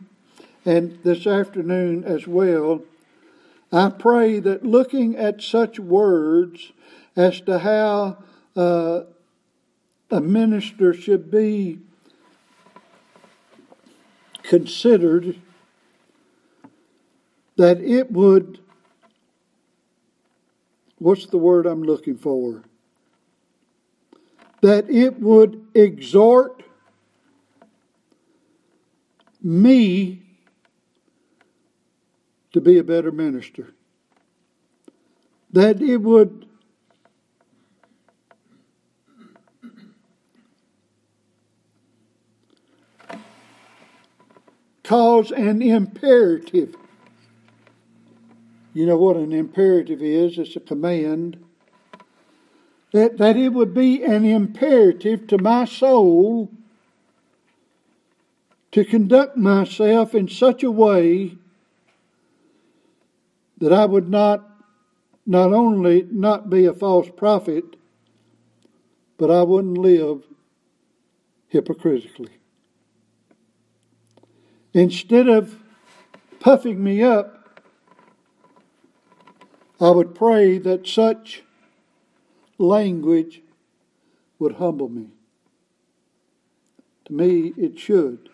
and 0.65 0.99
this 1.03 1.25
afternoon 1.25 2.03
as 2.03 2.27
well, 2.27 2.81
I 3.71 3.89
pray 3.89 4.39
that 4.39 4.65
looking 4.65 5.15
at 5.15 5.41
such 5.41 5.79
words 5.79 6.71
as 7.15 7.41
to 7.41 7.59
how 7.59 8.23
uh, 8.55 9.01
a 10.11 10.21
minister 10.21 10.93
should 10.93 11.31
be 11.31 11.79
considered, 14.47 15.41
that 17.57 17.79
it 17.79 18.11
would 18.11 18.59
what's 20.97 21.25
the 21.27 21.37
word 21.37 21.65
I'm 21.65 21.83
looking 21.83 22.17
for? 22.17 22.63
That 24.61 24.89
it 24.89 25.19
would 25.19 25.67
exhort 25.73 26.63
me 29.41 30.21
to 32.53 32.61
be 32.61 32.79
a 32.79 32.83
better 32.83 33.11
minister. 33.11 33.73
That 35.51 35.81
it 35.81 35.97
would 35.97 36.44
cause 44.85 45.31
an 45.31 45.61
imperative 45.61 46.75
you 48.75 48.85
know 48.85 48.97
what 48.97 49.15
an 49.15 49.31
imperative 49.31 50.01
is? 50.01 50.37
It's 50.37 50.57
a 50.57 50.59
command. 50.59 51.37
That, 52.91 53.17
that 53.17 53.37
it 53.37 53.53
would 53.53 53.73
be 53.73 54.03
an 54.03 54.25
imperative 54.25 55.27
to 55.27 55.37
my 55.37 55.63
soul 55.63 56.51
to 58.71 58.83
conduct 58.83 59.37
myself 59.37 60.13
in 60.13 60.27
such 60.27 60.61
a 60.61 60.69
way 60.69 61.37
that 63.59 63.71
I 63.71 63.85
would 63.85 64.09
not 64.09 64.51
not 65.25 65.53
only 65.53 66.05
not 66.11 66.49
be 66.49 66.65
a 66.65 66.73
false 66.73 67.07
prophet, 67.15 67.77
but 69.17 69.31
I 69.31 69.41
wouldn't 69.41 69.77
live 69.77 70.21
hypocritically. 71.47 72.34
Instead 74.75 75.29
of 75.29 75.55
puffing 76.41 76.83
me 76.83 77.01
up, 77.01 77.61
I 79.79 79.89
would 79.89 80.13
pray 80.13 80.57
that 80.57 80.85
such 80.85 81.43
language 82.57 83.41
would 84.37 84.55
humble 84.55 84.89
me. 84.89 85.07
To 87.05 87.13
me, 87.13 87.53
it 87.55 87.79
should. 87.79 88.27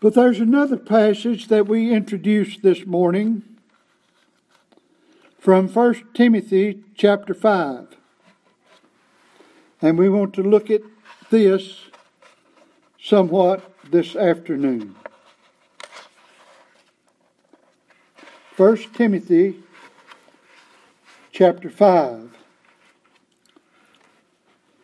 But 0.00 0.14
there's 0.14 0.40
another 0.40 0.78
passage 0.78 1.48
that 1.48 1.68
we 1.68 1.92
introduced 1.92 2.62
this 2.62 2.86
morning 2.86 3.42
from 5.38 5.68
1 5.68 5.94
Timothy 6.14 6.82
chapter 6.94 7.34
5. 7.34 7.94
And 9.82 9.98
we 9.98 10.08
want 10.08 10.32
to 10.32 10.42
look 10.42 10.70
at 10.70 10.80
this 11.28 11.87
somewhat 13.00 13.72
this 13.90 14.16
afternoon. 14.16 14.94
1 18.56 18.76
Timothy 18.94 19.56
chapter 21.30 21.70
5, 21.70 22.36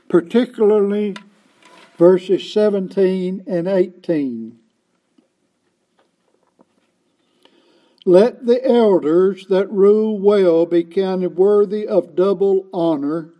particularly 0.09 1.17
verses 1.99 2.53
17 2.53 3.43
and 3.49 3.67
18. 3.67 4.59
Let 8.07 8.47
the 8.47 8.65
elders 8.65 9.47
that 9.49 9.71
rule 9.71 10.19
well 10.19 10.67
be 10.67 10.85
counted 10.85 11.37
worthy 11.37 11.89
of 11.89 12.15
double 12.15 12.67
honor, 12.73 13.31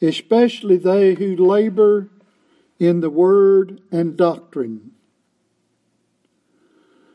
especially 0.00 0.76
they 0.76 1.14
who 1.14 1.34
labor 1.34 2.10
in 2.82 3.00
the 3.00 3.10
word 3.10 3.80
and 3.92 4.16
doctrine. 4.16 4.90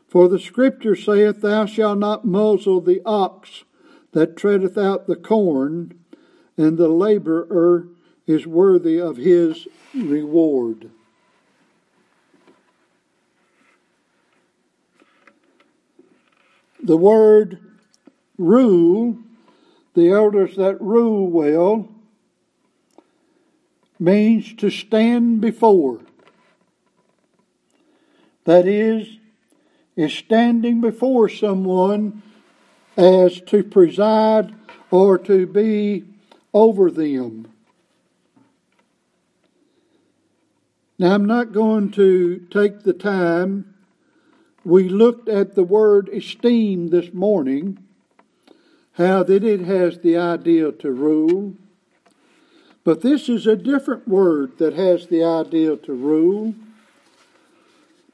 For 0.08 0.26
the 0.26 0.38
Scripture 0.38 0.96
saith, 0.96 1.42
Thou 1.42 1.66
shalt 1.66 1.98
not 1.98 2.24
muzzle 2.24 2.80
the 2.80 3.02
ox 3.04 3.64
that 4.12 4.34
treadeth 4.34 4.78
out 4.78 5.06
the 5.06 5.14
corn, 5.14 5.92
and 6.56 6.78
the 6.78 6.88
laborer 6.88 7.86
is 8.26 8.46
worthy 8.46 8.98
of 8.98 9.18
his 9.18 9.68
reward. 9.94 10.90
The 16.82 16.96
word 16.96 17.58
rule, 18.38 19.18
the 19.92 20.08
elders 20.08 20.56
that 20.56 20.80
rule 20.80 21.26
well, 21.26 21.90
means 23.98 24.54
to 24.54 24.70
stand 24.70 25.40
before. 25.40 26.00
That 28.44 28.66
is, 28.66 29.18
is 29.96 30.14
standing 30.14 30.80
before 30.80 31.28
someone 31.28 32.22
as 32.96 33.40
to 33.42 33.62
preside 33.62 34.54
or 34.90 35.18
to 35.18 35.46
be 35.46 36.04
over 36.54 36.90
them. 36.90 37.48
Now, 40.98 41.14
I'm 41.14 41.26
not 41.26 41.52
going 41.52 41.92
to 41.92 42.38
take 42.50 42.82
the 42.82 42.92
time. 42.92 43.74
We 44.64 44.88
looked 44.88 45.28
at 45.28 45.54
the 45.54 45.62
word 45.62 46.08
esteem 46.08 46.88
this 46.88 47.12
morning, 47.12 47.78
how 48.94 49.22
that 49.22 49.44
it 49.44 49.60
has 49.60 50.00
the 50.00 50.16
idea 50.16 50.72
to 50.72 50.90
rule. 50.90 51.54
But 52.88 53.02
this 53.02 53.28
is 53.28 53.46
a 53.46 53.54
different 53.54 54.08
word 54.08 54.56
that 54.56 54.72
has 54.72 55.08
the 55.08 55.22
idea 55.22 55.76
to 55.76 55.92
rule. 55.92 56.54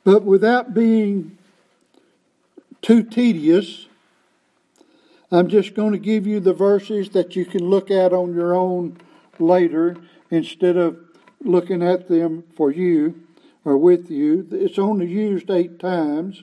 But 0.02 0.24
without 0.24 0.74
being 0.74 1.38
too 2.82 3.04
tedious, 3.04 3.86
I'm 5.30 5.46
just 5.46 5.74
going 5.74 5.92
to 5.92 5.98
give 5.98 6.26
you 6.26 6.40
the 6.40 6.52
verses 6.52 7.10
that 7.10 7.36
you 7.36 7.44
can 7.44 7.70
look 7.70 7.88
at 7.88 8.12
on 8.12 8.34
your 8.34 8.52
own 8.52 8.96
later 9.38 9.96
instead 10.32 10.76
of 10.76 10.98
looking 11.40 11.80
at 11.80 12.08
them 12.08 12.42
for 12.56 12.72
you 12.72 13.22
or 13.64 13.76
with 13.76 14.10
you. 14.10 14.48
It's 14.50 14.80
only 14.80 15.06
used 15.06 15.50
eight 15.50 15.78
times. 15.78 16.42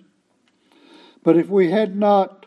But 1.22 1.36
if 1.36 1.50
we 1.50 1.70
had 1.70 1.98
not 1.98 2.41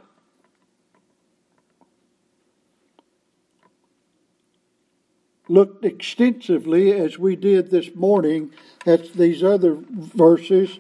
looked 5.49 5.85
extensively 5.85 6.93
as 6.93 7.19
we 7.19 7.37
did 7.37 7.71
this 7.71 7.95
morning 7.95 8.51
at 8.87 9.13
these 9.13 9.43
other 9.43 9.77
verses, 9.91 10.79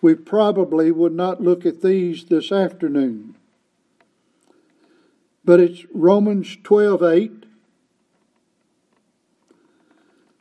we 0.00 0.14
probably 0.14 0.90
would 0.90 1.14
not 1.14 1.42
look 1.42 1.64
at 1.64 1.82
these 1.82 2.26
this 2.26 2.52
afternoon. 2.52 3.34
But 5.44 5.60
it's 5.60 5.84
Romans 5.92 6.56
12 6.62 7.02
8, 7.02 7.32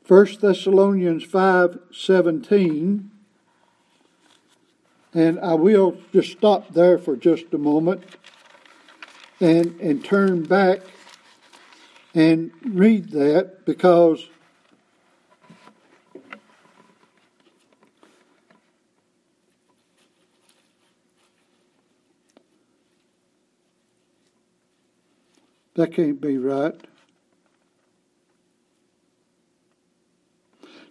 1 0.06 0.28
Thessalonians 0.42 1.24
5 1.24 1.80
17, 1.94 3.12
and 5.14 5.40
I 5.40 5.54
will 5.54 5.98
just 6.12 6.34
stop 6.34 6.74
there 6.74 6.98
for 6.98 7.16
just 7.16 7.54
a 7.54 7.58
moment 7.58 8.04
and, 9.40 9.80
and 9.80 10.04
turn 10.04 10.44
back 10.44 10.82
and 12.18 12.52
read 12.66 13.12
that 13.12 13.64
because 13.64 14.28
That 25.76 25.94
can't 25.94 26.20
be 26.20 26.40
right. 26.40 26.74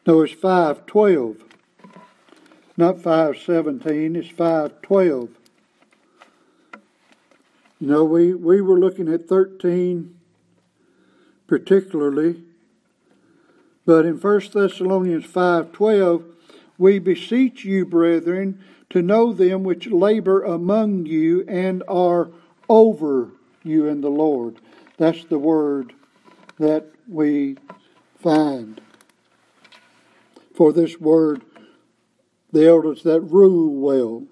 No, 0.07 0.23
it's 0.23 0.33
512. 0.33 1.39
Not 2.77 3.01
517, 3.01 4.15
it's 4.15 4.29
512. 4.29 5.31
You 7.81 7.87
know, 7.89 8.05
we, 8.05 8.33
we 8.33 8.61
were 8.61 8.79
looking 8.79 9.13
at 9.13 9.27
13 9.27 10.17
particularly, 11.47 12.43
but 13.85 14.05
in 14.05 14.19
1 14.19 14.53
Thessalonians 14.53 15.27
5:12, 15.27 16.25
we 16.79 16.99
beseech 16.99 17.65
you, 17.65 17.87
brethren, 17.87 18.59
to 18.91 19.03
know 19.03 19.33
them 19.33 19.63
which 19.63 19.91
labor 19.91 20.43
among 20.43 21.07
you 21.07 21.45
and 21.49 21.83
are 21.89 22.31
over 22.69 23.31
you 23.63 23.87
in 23.87 24.01
the 24.01 24.11
Lord. 24.11 24.57
That's 24.97 25.25
the 25.25 25.39
word 25.39 25.93
that 26.59 26.87
we 27.09 27.57
find. 28.19 28.81
For 30.55 30.73
this 30.73 31.01
word, 31.01 31.43
the 32.53 32.67
elders 32.67 33.03
that 33.03 33.21
rule 33.21 33.75
well. 33.75 34.25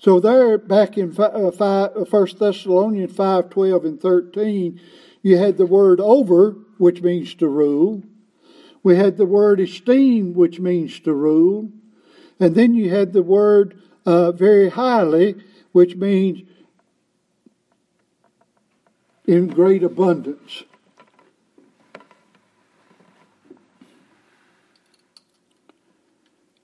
So 0.00 0.18
there, 0.18 0.56
back 0.56 0.96
in 0.96 1.14
uh, 1.18 1.24
uh, 1.24 2.04
First 2.06 2.38
Thessalonians 2.38 3.14
5, 3.14 3.50
12 3.50 3.84
and 3.84 4.00
13, 4.00 4.80
you 5.20 5.36
had 5.36 5.58
the 5.58 5.66
word 5.66 6.00
over, 6.00 6.52
which 6.78 7.02
means 7.02 7.34
to 7.34 7.46
rule. 7.46 8.02
We 8.82 8.96
had 8.96 9.18
the 9.18 9.26
word 9.26 9.60
esteem, 9.60 10.32
which 10.32 10.58
means 10.58 11.00
to 11.00 11.12
rule. 11.12 11.70
And 12.38 12.54
then 12.54 12.72
you 12.72 12.88
had 12.88 13.12
the 13.12 13.22
word 13.22 13.78
uh, 14.06 14.32
very 14.32 14.70
highly, 14.70 15.34
which 15.72 15.96
means 15.96 16.48
in 19.26 19.48
great 19.48 19.82
abundance. 19.82 20.62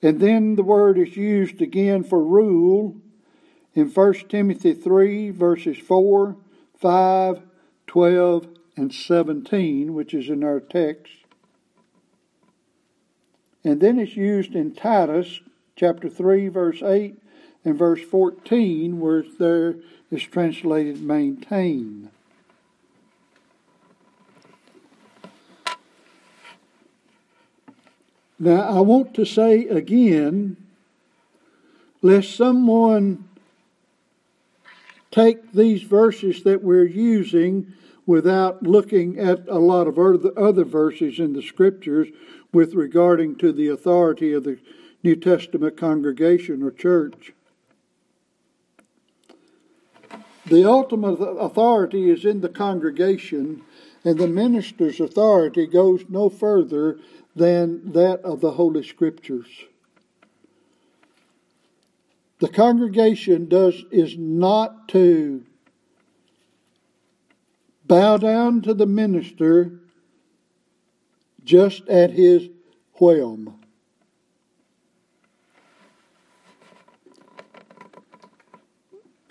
And 0.00 0.20
then 0.20 0.56
the 0.56 0.62
word 0.62 0.96
is 0.96 1.18
used 1.18 1.60
again 1.60 2.02
for 2.02 2.24
rule 2.24 2.96
in 3.76 3.90
1 3.90 4.14
Timothy 4.30 4.72
3, 4.72 5.30
verses 5.30 5.76
4, 5.76 6.34
5, 6.78 7.42
12, 7.86 8.48
and 8.74 8.92
17, 8.92 9.92
which 9.92 10.14
is 10.14 10.30
in 10.30 10.42
our 10.42 10.60
text. 10.60 11.12
And 13.62 13.80
then 13.80 13.98
it's 13.98 14.16
used 14.16 14.54
in 14.54 14.74
Titus 14.74 15.40
chapter 15.76 16.08
3, 16.08 16.48
verse 16.48 16.82
8, 16.82 17.18
and 17.66 17.76
verse 17.76 18.00
14, 18.00 18.98
where 18.98 19.22
there 19.38 19.76
is 20.10 20.22
translated 20.22 21.02
maintain. 21.02 22.10
Now, 28.38 28.60
I 28.60 28.80
want 28.80 29.12
to 29.14 29.26
say 29.26 29.66
again, 29.66 30.56
lest 32.00 32.34
someone 32.34 33.26
take 35.16 35.50
these 35.52 35.80
verses 35.80 36.42
that 36.42 36.62
we're 36.62 36.84
using 36.84 37.72
without 38.04 38.62
looking 38.62 39.18
at 39.18 39.48
a 39.48 39.58
lot 39.58 39.86
of 39.86 39.98
other 39.98 40.62
verses 40.62 41.18
in 41.18 41.32
the 41.32 41.40
scriptures 41.40 42.08
with 42.52 42.74
regarding 42.74 43.34
to 43.34 43.50
the 43.50 43.66
authority 43.66 44.34
of 44.34 44.44
the 44.44 44.58
New 45.02 45.16
Testament 45.16 45.74
congregation 45.74 46.62
or 46.62 46.70
church. 46.70 47.32
The 50.44 50.68
ultimate 50.68 51.14
authority 51.14 52.10
is 52.10 52.26
in 52.26 52.42
the 52.42 52.50
congregation, 52.50 53.62
and 54.04 54.18
the 54.18 54.28
minister's 54.28 55.00
authority 55.00 55.66
goes 55.66 56.04
no 56.10 56.28
further 56.28 56.98
than 57.34 57.92
that 57.92 58.20
of 58.20 58.42
the 58.42 58.52
Holy 58.52 58.86
Scriptures. 58.86 59.48
The 62.38 62.48
congregation 62.48 63.48
does 63.48 63.84
is 63.90 64.16
not 64.18 64.88
to 64.88 65.44
bow 67.86 68.18
down 68.18 68.62
to 68.62 68.74
the 68.74 68.86
minister 68.86 69.80
just 71.44 71.88
at 71.88 72.10
his 72.10 72.48
whim. 72.94 73.54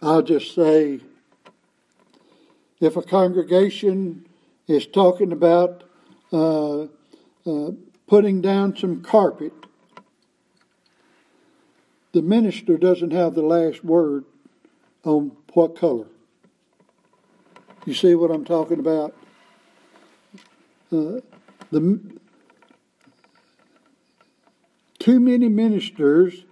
I'll 0.02 0.22
just 0.22 0.56
say 0.56 1.02
if 2.80 2.96
a 2.96 3.02
congregation 3.02 4.28
is 4.68 4.88
talking 4.88 5.32
about 5.32 5.84
uh, 6.32 6.84
uh, 7.46 7.72
putting 8.08 8.42
down 8.42 8.76
some 8.76 9.02
carpet, 9.02 9.54
the 12.16 12.22
minister 12.22 12.78
doesn't 12.78 13.12
have 13.12 13.36
the 13.36 13.42
last 13.42 13.84
word 13.84 14.24
on 15.04 15.36
what 15.52 15.76
color. 15.76 16.08
You 17.86 17.94
see 17.94 18.16
what 18.16 18.32
I'm 18.32 18.46
talking 18.46 18.80
about? 18.80 19.14
Uh, 20.90 21.20
the 21.72 22.00
too 24.98 25.20
many 25.20 25.50
ministers 25.50 26.46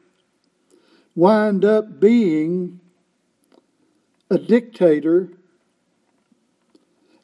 wind 1.16 1.64
up 1.64 1.98
being 1.98 2.82
a 4.30 4.38
dictator, 4.38 5.30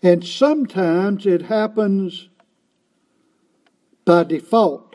and 0.02 0.26
sometimes 0.26 1.26
it 1.26 1.42
happens 1.42 2.30
by 4.06 4.24
default. 4.24 4.89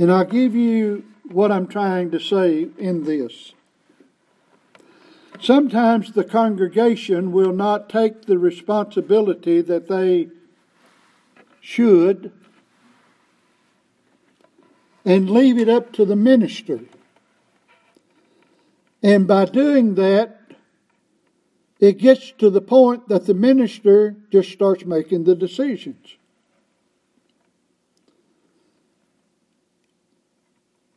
And 0.00 0.10
I'll 0.10 0.24
give 0.24 0.54
you 0.54 1.04
what 1.30 1.52
I'm 1.52 1.66
trying 1.66 2.10
to 2.12 2.18
say 2.18 2.70
in 2.78 3.04
this. 3.04 3.52
Sometimes 5.38 6.12
the 6.12 6.24
congregation 6.24 7.32
will 7.32 7.52
not 7.52 7.90
take 7.90 8.22
the 8.22 8.38
responsibility 8.38 9.60
that 9.60 9.88
they 9.88 10.28
should, 11.60 12.32
and 15.04 15.28
leave 15.28 15.58
it 15.58 15.68
up 15.68 15.92
to 15.92 16.06
the 16.06 16.16
minister. 16.16 16.80
And 19.02 19.28
by 19.28 19.44
doing 19.44 19.96
that, 19.96 20.40
it 21.78 21.98
gets 21.98 22.32
to 22.38 22.48
the 22.48 22.62
point 22.62 23.08
that 23.08 23.26
the 23.26 23.34
minister 23.34 24.16
just 24.32 24.50
starts 24.50 24.86
making 24.86 25.24
the 25.24 25.34
decisions. 25.34 26.16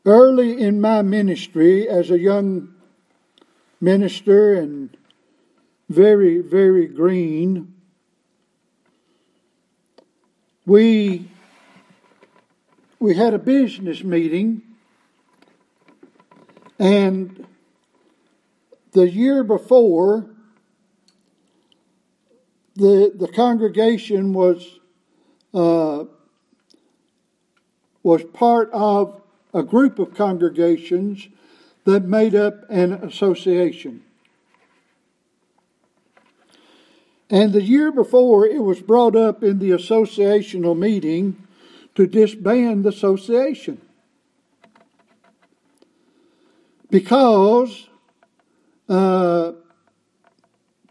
Early 0.06 0.60
in 0.60 0.82
my 0.82 1.02
ministry 1.02 1.88
as 1.88 2.12
a 2.12 2.20
young 2.20 2.74
minister 3.80 4.54
and 4.54 4.96
very, 5.90 6.42
very 6.42 6.88
green, 6.88 7.74
we, 10.66 11.30
we 13.00 13.16
had 13.16 13.34
a 13.34 13.40
business 13.40 14.04
meeting. 14.04 14.62
And 16.78 17.48
the 18.92 19.10
year 19.10 19.44
before, 19.44 20.30
the, 22.76 23.14
the 23.16 23.28
congregation 23.30 24.34
was, 24.34 24.80
uh, 25.54 26.06
was 28.04 28.24
part 28.34 28.70
of 28.74 29.23
a 29.54 29.64
group 29.64 30.00
of 30.00 30.14
congregations 30.16 31.28
that 31.86 32.06
made 32.06 32.36
up 32.36 32.64
an 32.70 32.94
association. 32.94 34.02
And 37.30 37.54
the 37.54 37.62
year 37.64 37.92
before, 37.92 38.46
it 38.46 38.62
was 38.62 38.80
brought 38.80 39.16
up 39.16 39.44
in 39.44 39.60
the 39.60 39.72
associational 39.72 40.78
meeting 40.78 41.48
to 41.96 42.08
disband 42.08 42.84
the 42.84 42.90
association. 42.90 43.82
Because 46.90 47.88
uh, 48.88 49.54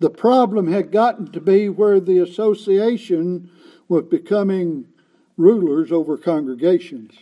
the 0.01 0.11
problem 0.11 0.73
had 0.73 0.91
gotten 0.91 1.31
to 1.31 1.41
be 1.41 1.69
where 1.69 2.01
the 2.01 2.19
association 2.19 3.51
was 3.89 4.05
becoming 4.05 4.89
rulers 5.37 5.93
over 5.93 6.19
congregations, 6.19 7.13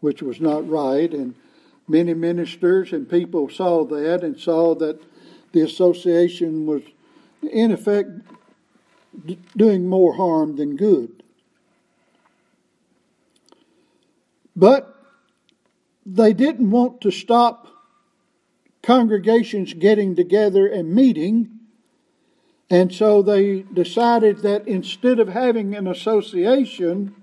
which 0.00 0.22
was 0.22 0.40
not 0.40 0.68
right. 0.68 1.12
And 1.12 1.34
many 1.86 2.14
ministers 2.14 2.92
and 2.92 3.08
people 3.08 3.48
saw 3.48 3.84
that 3.84 4.22
and 4.22 4.38
saw 4.38 4.74
that 4.76 5.00
the 5.52 5.62
association 5.62 6.66
was, 6.66 6.82
in 7.42 7.72
effect, 7.72 8.10
doing 9.56 9.86
more 9.86 10.14
harm 10.14 10.56
than 10.56 10.76
good. 10.76 11.22
But 14.54 14.94
they 16.04 16.32
didn't 16.32 16.70
want 16.70 17.00
to 17.02 17.10
stop 17.10 17.68
congregations 18.82 19.74
getting 19.74 20.16
together 20.16 20.66
and 20.66 20.94
meeting. 20.94 21.50
And 22.70 22.92
so 22.92 23.22
they 23.22 23.62
decided 23.62 24.38
that 24.38 24.66
instead 24.66 25.20
of 25.20 25.28
having 25.28 25.74
an 25.74 25.86
association, 25.86 27.14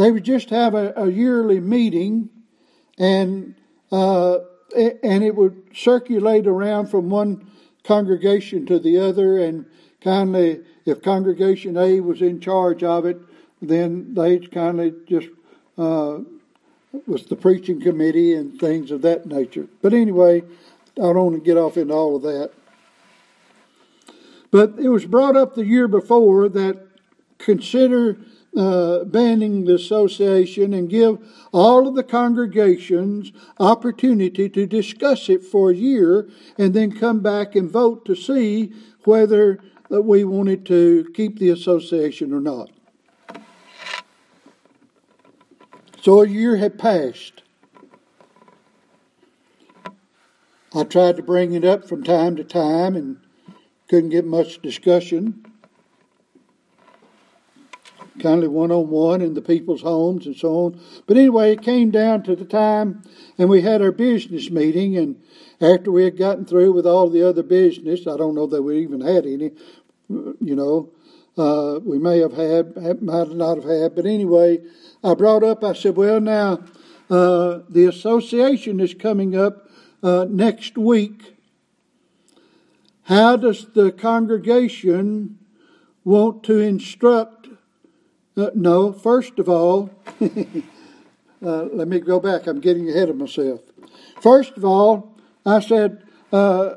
they 0.00 0.10
would 0.10 0.24
just 0.24 0.48
have 0.48 0.74
a, 0.74 0.94
a 0.96 1.10
yearly 1.10 1.60
meeting 1.60 2.30
and 2.98 3.54
uh, 3.92 4.38
and 4.74 5.22
it 5.22 5.34
would 5.34 5.62
circulate 5.74 6.46
around 6.46 6.86
from 6.86 7.10
one 7.10 7.46
congregation 7.84 8.64
to 8.64 8.78
the 8.78 8.98
other 8.98 9.38
and 9.38 9.66
kindly 10.00 10.60
if 10.86 11.02
congregation 11.02 11.76
A 11.76 12.00
was 12.00 12.22
in 12.22 12.40
charge 12.40 12.82
of 12.82 13.04
it, 13.04 13.20
then 13.60 14.14
they 14.14 14.38
kindly 14.38 14.94
just 15.06 15.28
uh, 15.76 16.20
with 17.06 17.28
the 17.28 17.36
preaching 17.36 17.78
committee 17.78 18.32
and 18.32 18.58
things 18.58 18.90
of 18.90 19.02
that 19.02 19.26
nature. 19.26 19.68
But 19.82 19.92
anyway, 19.92 20.42
I 20.96 21.12
don't 21.12 21.16
want 21.16 21.34
to 21.34 21.42
get 21.42 21.58
off 21.58 21.76
into 21.76 21.92
all 21.92 22.16
of 22.16 22.22
that. 22.22 22.52
But 24.50 24.78
it 24.78 24.88
was 24.88 25.04
brought 25.04 25.36
up 25.36 25.54
the 25.54 25.66
year 25.66 25.88
before 25.88 26.48
that 26.48 26.86
consider 27.38 28.16
uh, 28.56 29.04
banning 29.04 29.64
the 29.64 29.74
association 29.74 30.74
and 30.74 30.90
give 30.90 31.18
all 31.52 31.86
of 31.86 31.94
the 31.94 32.02
congregations 32.02 33.32
opportunity 33.58 34.48
to 34.48 34.66
discuss 34.66 35.28
it 35.28 35.44
for 35.44 35.70
a 35.70 35.74
year 35.74 36.28
and 36.58 36.74
then 36.74 36.90
come 36.90 37.20
back 37.20 37.54
and 37.54 37.70
vote 37.70 38.04
to 38.04 38.16
see 38.16 38.72
whether 39.04 39.60
uh, 39.92 40.02
we 40.02 40.24
wanted 40.24 40.66
to 40.66 41.08
keep 41.14 41.38
the 41.38 41.50
association 41.50 42.32
or 42.32 42.40
not. 42.40 42.70
So 46.02 46.22
a 46.22 46.28
year 46.28 46.56
had 46.56 46.78
passed. 46.78 47.42
I 50.74 50.84
tried 50.84 51.16
to 51.16 51.22
bring 51.22 51.52
it 51.52 51.64
up 51.64 51.88
from 51.88 52.02
time 52.02 52.36
to 52.36 52.44
time 52.44 52.96
and 52.96 53.18
couldn't 53.88 54.10
get 54.10 54.24
much 54.24 54.62
discussion. 54.62 55.49
Kindly 58.20 58.48
one 58.48 58.70
on 58.70 58.88
one 58.90 59.22
in 59.22 59.34
the 59.34 59.42
people's 59.42 59.82
homes 59.82 60.26
and 60.26 60.36
so 60.36 60.66
on. 60.66 60.80
But 61.06 61.16
anyway, 61.16 61.52
it 61.52 61.62
came 61.62 61.90
down 61.90 62.22
to 62.24 62.36
the 62.36 62.44
time, 62.44 63.02
and 63.38 63.48
we 63.48 63.62
had 63.62 63.82
our 63.82 63.92
business 63.92 64.50
meeting. 64.50 64.96
And 64.96 65.22
after 65.60 65.90
we 65.90 66.04
had 66.04 66.16
gotten 66.16 66.44
through 66.44 66.72
with 66.72 66.86
all 66.86 67.08
the 67.08 67.26
other 67.26 67.42
business, 67.42 68.06
I 68.06 68.16
don't 68.16 68.34
know 68.34 68.46
that 68.46 68.62
we 68.62 68.82
even 68.82 69.00
had 69.00 69.26
any, 69.26 69.50
you 70.08 70.54
know, 70.54 70.90
uh, 71.38 71.80
we 71.82 71.98
may 71.98 72.18
have 72.18 72.32
had, 72.32 73.02
might 73.02 73.30
not 73.30 73.56
have 73.56 73.64
had, 73.64 73.94
but 73.94 74.04
anyway, 74.04 74.58
I 75.02 75.14
brought 75.14 75.42
up, 75.42 75.64
I 75.64 75.72
said, 75.72 75.96
well, 75.96 76.20
now, 76.20 76.64
uh, 77.08 77.60
the 77.68 77.86
association 77.86 78.78
is 78.80 78.94
coming 78.94 79.34
up 79.34 79.68
uh, 80.02 80.26
next 80.28 80.76
week. 80.76 81.36
How 83.04 83.36
does 83.36 83.72
the 83.72 83.90
congregation 83.90 85.38
want 86.04 86.44
to 86.44 86.58
instruct? 86.58 87.39
Uh, 88.36 88.50
no, 88.54 88.92
first 88.92 89.38
of 89.38 89.48
all, 89.48 89.90
uh, 90.20 91.62
let 91.64 91.88
me 91.88 91.98
go 91.98 92.20
back. 92.20 92.46
I'm 92.46 92.60
getting 92.60 92.88
ahead 92.88 93.08
of 93.08 93.16
myself. 93.16 93.60
First 94.20 94.56
of 94.56 94.64
all, 94.64 95.16
I 95.44 95.60
said, 95.60 96.04
uh, 96.32 96.74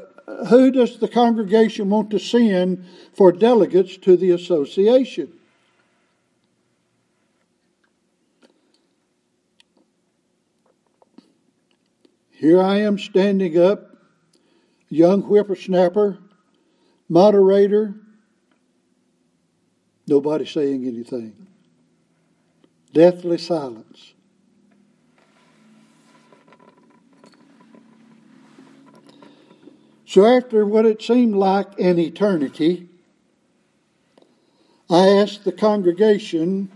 who 0.49 0.71
does 0.71 0.97
the 0.97 1.07
congregation 1.07 1.89
want 1.89 2.09
to 2.11 2.19
send 2.19 2.85
for 3.13 3.31
delegates 3.31 3.97
to 3.97 4.17
the 4.17 4.31
association? 4.31 5.31
Here 12.31 12.61
I 12.61 12.77
am 12.79 12.97
standing 12.97 13.57
up, 13.57 13.95
young 14.89 15.21
whippersnapper, 15.21 16.17
moderator, 17.07 17.95
nobody 20.07 20.45
saying 20.45 20.85
anything. 20.85 21.47
Deathly 22.93 23.37
silence. 23.37 24.13
So, 30.05 30.25
after 30.25 30.65
what 30.65 30.85
it 30.85 31.01
seemed 31.01 31.35
like 31.35 31.79
an 31.79 31.97
eternity, 31.97 32.87
I 34.89 35.07
asked 35.07 35.43
the 35.43 35.51
congregation, 35.51 36.69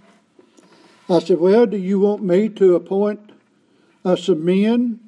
I 1.08 1.20
said, 1.20 1.40
Well, 1.40 1.68
do 1.68 1.78
you 1.78 2.00
want 2.00 2.24
me 2.24 2.50
to 2.50 2.76
appoint 2.76 3.32
uh, 4.04 4.16
some 4.16 4.44
men 4.44 5.00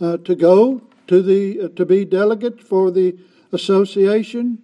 uh, 0.00 0.16
to 0.18 0.34
go 0.34 0.80
to 1.08 1.22
the 1.22 1.60
uh, 1.60 1.68
to 1.76 1.84
be 1.84 2.06
delegates 2.06 2.64
for 2.64 2.90
the 2.90 3.18
association? 3.52 4.62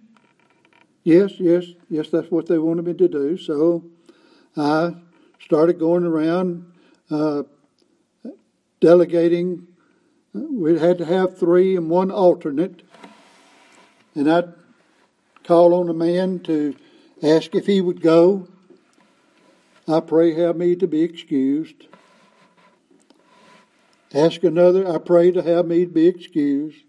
Yes, 1.03 1.33
yes, 1.39 1.65
yes, 1.93 2.09
that's 2.09 2.31
what 2.31 2.47
they 2.47 2.57
wanted 2.57 2.85
me 2.85 2.93
to 2.95 3.07
do. 3.07 3.37
So 3.37 3.85
I 4.57 4.95
started 5.39 5.79
going 5.79 6.05
around 6.05 6.71
uh, 7.09 7.43
delegating 8.79 9.67
we 10.33 10.79
had 10.79 10.97
to 10.97 11.05
have 11.05 11.37
three 11.37 11.75
and 11.75 11.89
one 11.89 12.09
alternate. 12.09 12.81
And 14.15 14.31
I'd 14.31 14.53
call 15.43 15.73
on 15.75 15.89
a 15.89 15.93
man 15.93 16.39
to 16.41 16.75
ask 17.21 17.53
if 17.53 17.67
he 17.67 17.81
would 17.81 18.01
go. 18.01 18.47
I 19.87 19.99
pray 19.99 20.33
have 20.35 20.55
me 20.55 20.75
to 20.77 20.87
be 20.87 21.01
excused. 21.01 21.87
Ask 24.13 24.43
another, 24.43 24.87
I 24.87 24.97
pray 24.97 25.31
to 25.31 25.41
have 25.41 25.65
me 25.65 25.85
to 25.85 25.91
be 25.91 26.07
excused. 26.07 26.83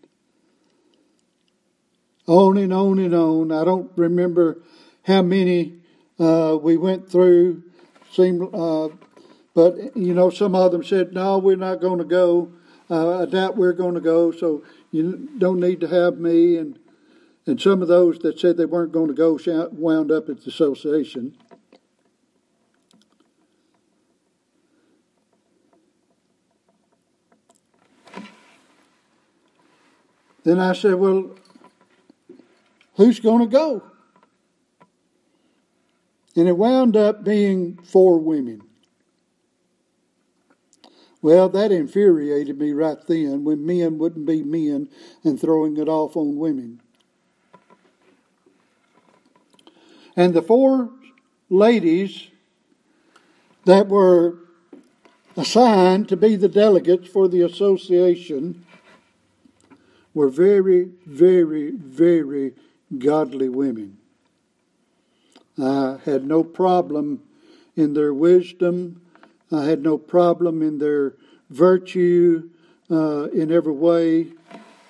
On 2.27 2.57
and 2.57 2.73
on 2.73 2.99
and 2.99 3.15
on. 3.15 3.53
I 3.53 3.65
don't 3.65 3.91
remember 3.97 4.63
how 5.05 5.23
many 5.23 5.75
uh, 6.19 6.59
we 6.61 6.77
went 6.77 7.11
through. 7.11 7.63
Seemed, 8.13 8.55
uh, 8.55 8.89
but 9.55 9.97
you 9.97 10.15
know, 10.15 10.31
some 10.31 10.55
of 10.55 10.73
them 10.73 10.85
said, 10.85 11.13
"No, 11.13 11.39
we're 11.39 11.57
not 11.57 11.81
going 11.81 11.99
to 11.99 12.05
go. 12.05 12.53
Uh, 12.91 13.23
I 13.23 13.27
doubt 13.27 13.57
we're 13.57 13.73
going 13.73 13.95
to 13.95 14.01
go." 14.01 14.31
So 14.31 14.63
you 14.91 15.29
don't 15.39 15.61
need 15.61 15.81
to 15.81 15.89
have 15.89 16.19
me. 16.19 16.57
And 16.57 16.79
and 17.47 17.61
some 17.61 17.83
of 17.83 17.89
those 17.89 18.19
that 18.21 18.39
said 18.39 18.57
they 18.57 18.65
weren't 18.65 18.93
going 18.93 19.09
to 19.09 19.15
go 19.15 19.39
wound 19.73 20.11
up 20.11 20.29
at 20.29 20.43
the 20.43 20.49
association. 20.49 21.37
Then 30.45 30.61
I 30.61 30.75
said, 30.75 30.95
Well, 30.95 31.31
who's 32.97 33.19
going 33.19 33.41
to 33.41 33.47
go? 33.47 33.83
And 36.37 36.49
it 36.49 36.57
wound 36.57 36.97
up 36.97 37.25
being 37.25 37.77
four 37.77 38.19
women. 38.19 38.63
Well, 41.23 41.49
that 41.49 41.73
infuriated 41.73 42.59
me 42.59 42.73
right 42.73 42.99
then 43.07 43.45
when 43.45 43.65
men 43.65 43.97
wouldn't 43.99 44.27
be 44.27 44.43
men 44.43 44.91
and 45.23 45.41
throwing 45.41 45.77
it 45.79 45.89
off 45.89 46.17
on 46.17 46.37
women. 46.37 46.83
And 50.17 50.35
the 50.35 50.43
four 50.43 50.91
ladies 51.49 52.29
that 53.65 53.89
were 53.89 54.39
assigned 55.37 56.09
to 56.11 56.17
be 56.17 56.37
the 56.37 56.49
delegates 56.49 57.09
for 57.09 57.27
the 57.27 57.41
association 57.41 58.65
were 60.13 60.29
very, 60.29 60.91
very, 61.07 61.73
very 61.73 62.53
godly 62.99 63.49
women. 63.49 63.99
I 65.61 65.99
had 66.05 66.27
no 66.27 66.43
problem 66.43 67.23
in 67.77 67.95
their 67.95 68.13
wisdom. 68.13 69.01
I 69.53 69.65
had 69.65 69.83
no 69.83 69.99
problem 69.99 70.63
in 70.63 70.79
their 70.79 71.15
virtue 71.51 72.51
uh, 72.91 73.25
in 73.31 73.53
every 73.53 73.73
way. 73.73 74.33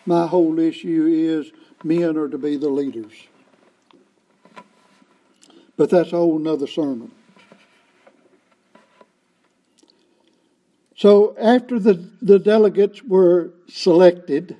My 0.07 0.27
whole 0.27 0.59
issue 0.59 1.07
is 1.11 1.53
men 1.83 2.17
are 2.17 2.29
to 2.29 2.39
be 2.39 2.57
the 2.57 2.69
leaders. 2.69 3.13
But 5.77 5.91
that's 5.91 6.13
a 6.13 6.17
whole 6.17 6.39
nother 6.39 6.67
sermon. 6.67 7.11
So 10.97 11.37
after 11.39 11.79
the, 11.79 12.09
the 12.23 12.39
delegates 12.39 13.03
were 13.03 13.51
selected, 13.69 14.57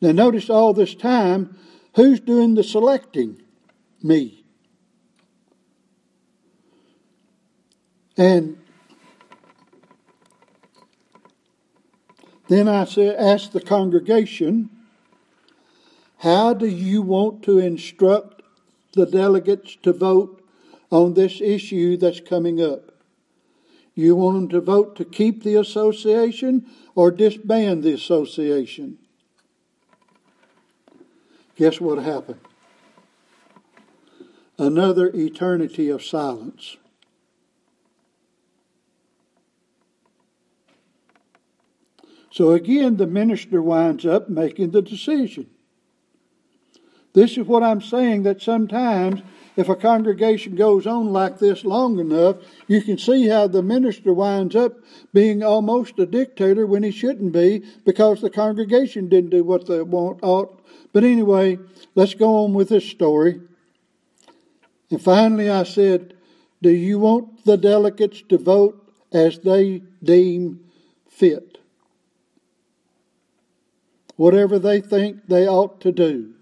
now 0.00 0.12
notice 0.12 0.50
all 0.50 0.72
this 0.72 0.94
time, 0.94 1.56
who's 1.94 2.20
doing 2.20 2.54
the 2.54 2.64
selecting? 2.64 3.43
Me. 4.04 4.44
And 8.18 8.58
then 12.48 12.68
I 12.68 12.84
said, 12.84 13.16
asked 13.16 13.54
the 13.54 13.62
congregation, 13.62 14.68
how 16.18 16.52
do 16.52 16.66
you 16.66 17.00
want 17.00 17.42
to 17.44 17.58
instruct 17.58 18.42
the 18.92 19.06
delegates 19.06 19.76
to 19.82 19.94
vote 19.94 20.44
on 20.90 21.14
this 21.14 21.40
issue 21.40 21.96
that's 21.96 22.20
coming 22.20 22.60
up? 22.62 22.92
You 23.94 24.16
want 24.16 24.36
them 24.36 24.48
to 24.50 24.60
vote 24.60 24.96
to 24.96 25.06
keep 25.06 25.42
the 25.42 25.54
association 25.54 26.66
or 26.94 27.10
disband 27.10 27.82
the 27.82 27.94
association? 27.94 28.98
Guess 31.56 31.80
what 31.80 32.02
happened? 32.02 32.40
Another 34.58 35.10
eternity 35.14 35.88
of 35.88 36.04
silence. 36.04 36.76
So 42.30 42.50
again, 42.50 42.96
the 42.96 43.06
minister 43.06 43.62
winds 43.62 44.04
up 44.04 44.28
making 44.28 44.72
the 44.72 44.82
decision. 44.82 45.46
This 47.12 47.38
is 47.38 47.46
what 47.46 47.62
I'm 47.62 47.80
saying 47.80 48.24
that 48.24 48.42
sometimes 48.42 49.22
if 49.56 49.68
a 49.68 49.76
congregation 49.76 50.56
goes 50.56 50.84
on 50.84 51.12
like 51.12 51.38
this 51.38 51.64
long 51.64 52.00
enough, 52.00 52.38
you 52.66 52.82
can 52.82 52.98
see 52.98 53.28
how 53.28 53.46
the 53.46 53.62
minister 53.62 54.12
winds 54.12 54.56
up 54.56 54.72
being 55.12 55.44
almost 55.44 55.98
a 56.00 56.06
dictator 56.06 56.66
when 56.66 56.82
he 56.82 56.90
shouldn't 56.90 57.32
be 57.32 57.62
because 57.84 58.20
the 58.20 58.30
congregation 58.30 59.08
didn't 59.08 59.30
do 59.30 59.44
what 59.44 59.68
they 59.68 59.80
want 59.82 60.18
ought. 60.22 60.60
But 60.92 61.04
anyway, 61.04 61.58
let's 61.94 62.14
go 62.14 62.44
on 62.44 62.52
with 62.52 62.68
this 62.68 62.84
story. 62.84 63.40
And 64.90 65.00
finally 65.00 65.50
I 65.50 65.62
said, 65.64 66.14
Do 66.62 66.70
you 66.70 66.98
want 66.98 67.44
the 67.44 67.56
delegates 67.56 68.22
to 68.28 68.38
vote 68.38 68.92
as 69.12 69.38
they 69.38 69.82
deem 70.02 70.60
fit? 71.08 71.58
Whatever 74.16 74.58
they 74.58 74.80
think 74.80 75.26
they 75.26 75.48
ought 75.48 75.80
to 75.80 75.92
do. 75.92 76.34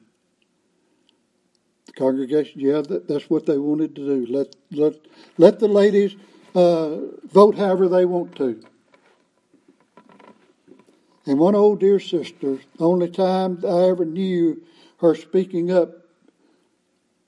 The 1.87 1.93
congregation, 1.93 2.61
yeah, 2.61 2.83
that, 2.83 3.09
that's 3.09 3.31
what 3.31 3.47
they 3.47 3.59
wanted 3.59 3.95
to 3.97 4.05
do. 4.05 4.33
Let 4.33 4.55
let 4.71 4.95
let 5.39 5.59
the 5.59 5.69
ladies 5.69 6.17
uh, 6.55 6.97
vote 7.25 7.57
however 7.57 7.89
they 7.89 8.05
want 8.05 8.37
to. 8.37 8.63
And 11.25 11.39
one 11.39 11.55
old 11.55 11.81
dear 11.81 12.01
sister, 12.01 12.59
only 12.79 13.09
time 13.09 13.61
I 13.65 13.89
ever 13.89 14.05
knew 14.05 14.63
her 14.99 15.15
speaking 15.15 15.71
up, 15.71 16.02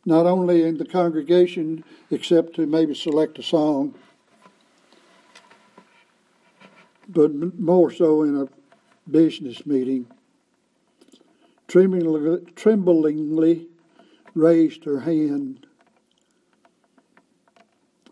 not 0.05 0.27
only 0.27 0.63
in 0.63 0.77
the 0.79 0.85
congregation, 0.85 1.85
except 2.11 2.55
to 2.55 2.67
maybe 2.67 2.95
select 2.95 3.39
a 3.39 3.43
song, 3.43 3.95
but 7.09 7.33
more 7.59 7.91
so 7.91 8.23
in 8.23 8.37
a 8.37 8.49
business 9.11 9.67
meeting, 9.67 10.07
tremblingly, 11.69 12.45
tremblingly 12.55 13.67
raised 14.35 14.85
her 14.85 15.01
hand. 15.01 15.67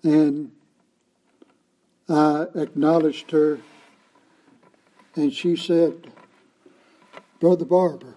And 0.02 0.52
I 2.08 2.46
acknowledged 2.54 3.30
her, 3.30 3.58
and 5.14 5.32
she 5.32 5.56
said, 5.56 6.12
Brother 7.40 7.64
Barber, 7.64 8.16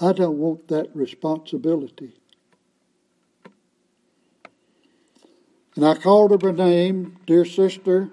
I 0.00 0.12
don't 0.12 0.38
want 0.38 0.68
that 0.68 0.88
responsibility. 0.94 2.14
And 5.76 5.84
I 5.84 5.94
called 5.94 6.30
her 6.30 6.38
by 6.38 6.52
name, 6.52 7.18
dear 7.26 7.44
sister. 7.44 8.10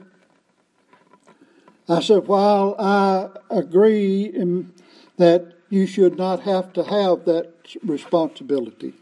I 1.87 2.01
said, 2.01 2.27
while 2.27 2.75
I 2.77 3.29
agree 3.49 4.25
in 4.25 4.73
that 5.15 5.53
you 5.69 5.87
should 5.87 6.17
not 6.17 6.41
have 6.41 6.73
to 6.73 6.83
have 6.83 7.25
that 7.25 7.53
responsibility. 7.83 8.93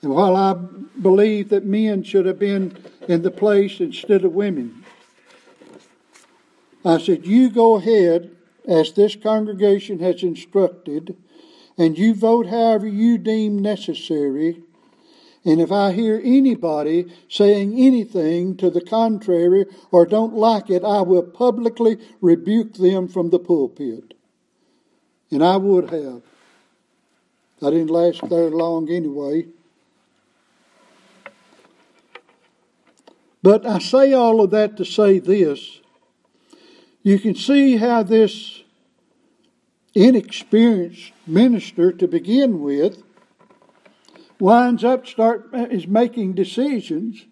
And 0.00 0.12
while 0.12 0.34
I 0.34 0.54
believe 0.54 1.50
that 1.50 1.64
men 1.64 2.02
should 2.02 2.26
have 2.26 2.38
been 2.38 2.76
in 3.06 3.22
the 3.22 3.30
place 3.30 3.80
instead 3.80 4.24
of 4.24 4.32
women, 4.32 4.84
I 6.84 6.98
said, 6.98 7.26
You 7.26 7.50
go 7.50 7.76
ahead 7.76 8.34
as 8.66 8.92
this 8.92 9.16
congregation 9.16 9.98
has 10.00 10.22
instructed, 10.22 11.16
and 11.76 11.98
you 11.98 12.14
vote 12.14 12.46
however 12.46 12.86
you 12.86 13.18
deem 13.18 13.60
necessary. 13.60 14.62
And 15.44 15.60
if 15.60 15.72
I 15.72 15.92
hear 15.92 16.20
anybody 16.22 17.12
saying 17.28 17.74
anything 17.76 18.56
to 18.58 18.70
the 18.70 18.80
contrary 18.80 19.66
or 19.90 20.06
don't 20.06 20.34
like 20.34 20.70
it, 20.70 20.84
I 20.84 21.02
will 21.02 21.24
publicly 21.24 21.98
rebuke 22.20 22.74
them 22.74 23.08
from 23.08 23.30
the 23.30 23.40
pulpit. 23.40 24.14
And 25.30 25.42
I 25.42 25.56
would 25.56 25.90
have. 25.90 26.22
I 27.60 27.70
didn't 27.70 27.90
last 27.90 28.28
there 28.28 28.50
long 28.50 28.88
anyway. 28.90 29.46
But 33.42 33.66
I 33.66 33.80
say 33.80 34.12
all 34.12 34.40
of 34.40 34.50
that 34.50 34.76
to 34.76 34.84
say 34.84 35.18
this. 35.18 35.80
You 37.02 37.18
can 37.18 37.34
see 37.34 37.76
how 37.76 38.02
this 38.02 38.62
inexperienced 39.94 41.12
minister 41.26 41.92
to 41.92 42.08
begin 42.08 42.62
with 42.62 43.02
winds 44.40 44.82
up 44.82 45.06
start 45.06 45.48
is 45.52 45.86
making 45.86 46.32
decisions 46.32 47.26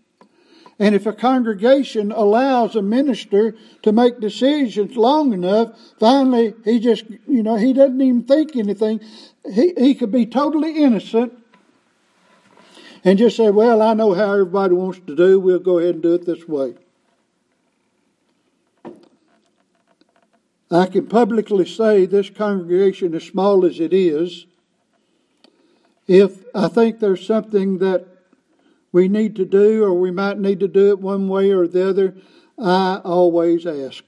and 0.80 0.94
if 0.94 1.04
a 1.04 1.12
congregation 1.12 2.10
allows 2.10 2.74
a 2.74 2.80
minister 2.80 3.54
to 3.82 3.92
make 3.92 4.18
decisions 4.18 4.96
long 4.96 5.34
enough, 5.34 5.78
finally 5.98 6.54
he 6.64 6.80
just, 6.80 7.04
you 7.28 7.42
know, 7.42 7.56
he 7.56 7.74
doesn't 7.74 8.00
even 8.00 8.22
think 8.22 8.56
anything. 8.56 9.00
He, 9.52 9.74
he 9.76 9.94
could 9.94 10.10
be 10.10 10.24
totally 10.24 10.82
innocent 10.82 11.34
and 13.04 13.18
just 13.18 13.36
say, 13.36 13.50
well, 13.50 13.82
I 13.82 13.92
know 13.92 14.14
how 14.14 14.32
everybody 14.32 14.72
wants 14.72 15.00
to 15.06 15.14
do. 15.14 15.38
We'll 15.38 15.58
go 15.58 15.78
ahead 15.78 15.96
and 15.96 16.02
do 16.02 16.14
it 16.14 16.24
this 16.24 16.48
way. 16.48 16.76
I 20.70 20.86
can 20.86 21.06
publicly 21.06 21.66
say 21.66 22.06
this 22.06 22.30
congregation, 22.30 23.14
as 23.14 23.24
small 23.24 23.64
as 23.64 23.80
it 23.80 23.92
is, 23.92 24.46
if 26.06 26.44
I 26.54 26.68
think 26.68 27.00
there's 27.00 27.26
something 27.26 27.78
that 27.78 28.06
we 28.92 29.08
need 29.08 29.36
to 29.36 29.44
do, 29.44 29.84
or 29.84 29.94
we 29.94 30.10
might 30.10 30.38
need 30.38 30.60
to 30.60 30.68
do 30.68 30.90
it 30.90 31.00
one 31.00 31.28
way 31.28 31.50
or 31.50 31.66
the 31.66 31.88
other, 31.88 32.14
I 32.58 33.00
always 33.04 33.66
ask. 33.66 34.04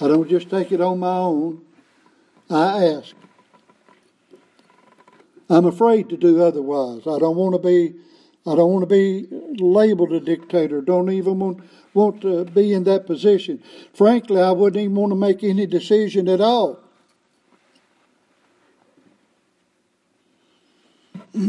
I 0.00 0.08
don't 0.08 0.28
just 0.28 0.50
take 0.50 0.72
it 0.72 0.80
on 0.80 0.98
my 0.98 1.16
own, 1.16 1.62
I 2.50 2.84
ask. 2.84 3.14
I'm 5.48 5.64
afraid 5.64 6.08
to 6.10 6.16
do 6.16 6.42
otherwise. 6.42 7.02
I 7.06 7.18
don't 7.18 7.36
want 7.36 7.54
to 7.54 7.66
be 7.66 7.94
I 8.46 8.54
don't 8.54 8.72
want 8.72 8.82
to 8.82 8.86
be 8.86 9.26
labeled 9.58 10.12
a 10.12 10.20
dictator. 10.20 10.80
Don't 10.80 11.10
even 11.10 11.40
want, 11.40 11.64
want 11.94 12.20
to 12.22 12.44
be 12.44 12.72
in 12.72 12.84
that 12.84 13.04
position. 13.04 13.60
Frankly, 13.92 14.40
I 14.40 14.52
wouldn't 14.52 14.80
even 14.80 14.94
want 14.94 15.10
to 15.10 15.16
make 15.16 15.42
any 15.42 15.66
decision 15.66 16.28
at 16.28 16.40
all. 16.40 16.78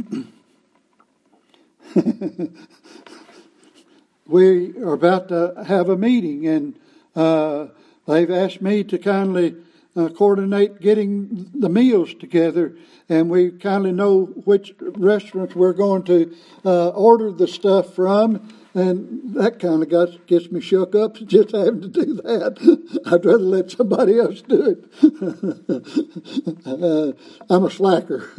we 4.27 4.75
are 4.77 4.93
about 4.93 5.29
to 5.29 5.63
have 5.67 5.89
a 5.89 5.95
meeting, 5.95 6.47
and 6.47 6.79
uh, 7.15 7.67
they've 8.07 8.31
asked 8.31 8.61
me 8.61 8.83
to 8.85 8.97
kindly 8.97 9.55
uh, 9.97 10.09
coordinate 10.09 10.79
getting 10.79 11.49
the 11.55 11.69
meals 11.69 12.13
together, 12.13 12.75
and 13.09 13.29
we 13.29 13.49
kindly 13.49 13.91
know 13.91 14.25
which 14.45 14.75
restaurants 14.79 15.55
we're 15.55 15.73
going 15.73 16.03
to 16.03 16.35
uh, 16.63 16.89
order 16.89 17.31
the 17.31 17.47
stuff 17.47 17.95
from. 17.95 18.53
And 18.75 19.33
that 19.33 19.59
kind 19.59 19.81
of 19.81 20.27
gets 20.27 20.51
me 20.51 20.61
shook 20.61 20.93
up 20.93 21.15
just 21.25 21.51
having 21.51 21.81
to 21.81 21.87
do 21.87 22.13
that. 22.13 23.01
I'd 23.07 23.25
rather 23.25 23.39
let 23.39 23.71
somebody 23.71 24.19
else 24.19 24.43
do 24.43 24.77
it. 24.77 24.85
uh, 26.67 27.13
I'm 27.49 27.63
a 27.65 27.71
slacker. 27.71 28.29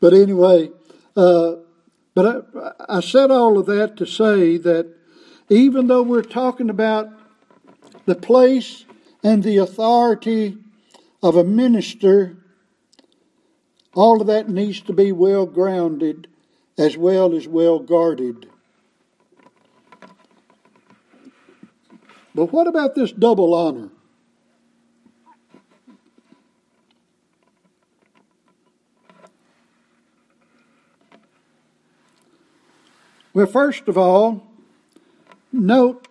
but 0.00 0.14
anyway, 0.14 0.70
uh, 1.16 1.54
but 2.14 2.44
I, 2.58 2.96
I 2.96 3.00
said 3.00 3.30
all 3.30 3.56
of 3.56 3.66
that 3.66 3.96
to 3.98 4.06
say 4.06 4.56
that 4.56 4.92
even 5.48 5.86
though 5.86 6.02
we're 6.02 6.22
talking 6.22 6.68
about 6.68 7.10
the 8.04 8.16
place 8.16 8.84
and 9.22 9.44
the 9.44 9.58
authority 9.58 10.58
of 11.22 11.36
a 11.36 11.44
minister, 11.44 12.36
all 13.94 14.20
of 14.20 14.26
that 14.26 14.48
needs 14.48 14.80
to 14.80 14.92
be 14.92 15.12
well 15.12 15.46
grounded 15.46 16.26
as 16.76 16.96
well 16.96 17.34
as 17.34 17.46
well 17.46 17.78
guarded. 17.78 18.48
But 22.34 22.46
what 22.52 22.66
about 22.66 22.94
this 22.94 23.12
double 23.12 23.54
honor? 23.54 23.90
Well, 33.34 33.46
first 33.46 33.88
of 33.88 33.96
all, 33.96 34.46
note 35.52 36.06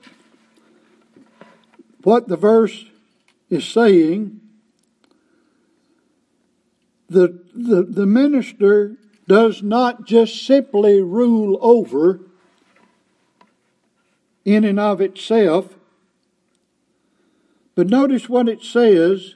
what 2.04 2.28
the 2.28 2.38
verse 2.38 2.86
is 3.50 3.68
saying. 3.68 4.42
The, 7.12 7.44
the, 7.54 7.84
the 7.84 8.06
minister 8.06 8.96
does 9.28 9.62
not 9.62 10.06
just 10.06 10.46
simply 10.46 11.02
rule 11.02 11.58
over 11.60 12.22
in 14.46 14.64
and 14.64 14.80
of 14.80 15.02
itself, 15.02 15.76
but 17.76 17.90
notice 17.90 18.30
what 18.30 18.48
it 18.48 18.64
says 18.64 19.36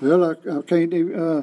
Well, 0.00 0.24
I, 0.24 0.30
I 0.32 0.62
can't 0.62 0.92
even. 0.92 1.14
Uh, 1.14 1.42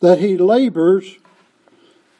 that 0.00 0.18
he 0.18 0.36
labors. 0.36 1.18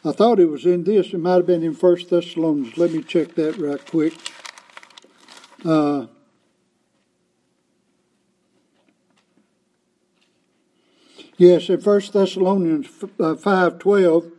I 0.05 0.13
thought 0.13 0.39
it 0.39 0.47
was 0.47 0.65
in 0.65 0.85
this. 0.85 1.13
It 1.13 1.19
might 1.19 1.35
have 1.35 1.47
been 1.47 1.63
in 1.63 1.75
First 1.75 2.11
Thessalonians. 2.11 2.79
Let 2.79 2.93
me 2.93 3.03
check 3.03 3.35
that 3.35 3.59
right 3.59 3.85
quick. 3.85 4.15
Uh, 5.65 6.07
yes, 11.37 11.69
in 11.69 11.81
First 11.81 12.13
Thessalonians 12.15 12.87
uh, 13.19 13.35
five 13.35 13.79
twelve, 13.79 14.31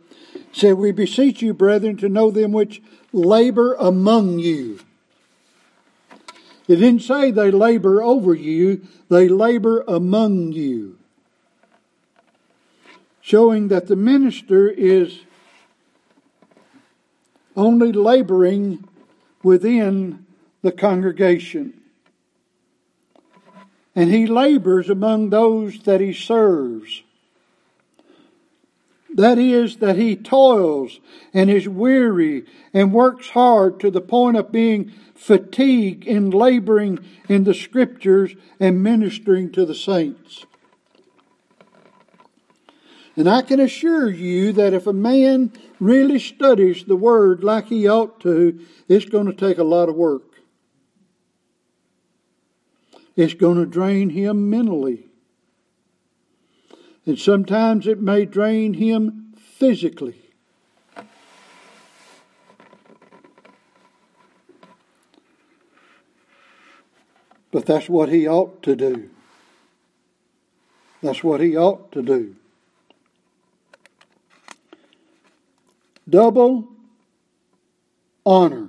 said, 0.52 0.74
"We 0.74 0.90
beseech 0.90 1.42
you, 1.42 1.54
brethren, 1.54 1.96
to 1.98 2.08
know 2.08 2.30
them 2.30 2.50
which 2.50 2.82
labor 3.12 3.74
among 3.74 4.40
you. 4.40 4.80
It 6.66 6.76
didn't 6.76 7.02
say 7.02 7.30
they 7.30 7.50
labor 7.50 8.02
over 8.02 8.34
you, 8.34 8.86
they 9.08 9.28
labor 9.28 9.84
among 9.86 10.52
you. 10.52 10.98
Showing 13.22 13.68
that 13.68 13.86
the 13.86 13.96
minister 13.96 14.68
is 14.68 15.20
only 17.56 17.92
laboring 17.92 18.86
within 19.42 20.26
the 20.62 20.72
congregation. 20.72 21.80
And 23.94 24.10
he 24.10 24.26
labors 24.26 24.90
among 24.90 25.30
those 25.30 25.78
that 25.84 26.00
he 26.00 26.12
serves. 26.12 27.02
That 29.14 29.38
is, 29.38 29.76
that 29.76 29.96
he 29.96 30.16
toils 30.16 30.98
and 31.34 31.50
is 31.50 31.68
weary 31.68 32.46
and 32.72 32.92
works 32.92 33.30
hard 33.30 33.78
to 33.80 33.90
the 33.90 34.00
point 34.00 34.38
of 34.38 34.50
being 34.50 34.90
fatigued 35.14 36.04
in 36.04 36.30
laboring 36.30 36.98
in 37.28 37.44
the 37.44 37.54
scriptures 37.54 38.34
and 38.58 38.82
ministering 38.82 39.52
to 39.52 39.66
the 39.66 39.74
saints. 39.74 40.46
And 43.14 43.28
I 43.28 43.42
can 43.42 43.60
assure 43.60 44.10
you 44.10 44.52
that 44.52 44.72
if 44.72 44.86
a 44.86 44.92
man 44.92 45.52
really 45.78 46.18
studies 46.18 46.84
the 46.84 46.96
Word 46.96 47.44
like 47.44 47.66
he 47.66 47.86
ought 47.86 48.20
to, 48.20 48.58
it's 48.88 49.04
going 49.04 49.26
to 49.26 49.34
take 49.34 49.58
a 49.58 49.64
lot 49.64 49.88
of 49.88 49.96
work. 49.96 50.22
It's 53.14 53.34
going 53.34 53.58
to 53.58 53.66
drain 53.66 54.10
him 54.10 54.48
mentally 54.48 55.06
and 57.06 57.18
sometimes 57.18 57.86
it 57.86 58.00
may 58.00 58.24
drain 58.24 58.74
him 58.74 59.34
physically. 59.36 60.18
But 67.50 67.66
that's 67.66 67.88
what 67.88 68.08
he 68.08 68.26
ought 68.26 68.62
to 68.62 68.74
do. 68.74 69.10
That's 71.02 71.22
what 71.22 71.40
he 71.40 71.56
ought 71.56 71.92
to 71.92 72.02
do. 72.02 72.36
Double 76.08 76.68
honor. 78.26 78.68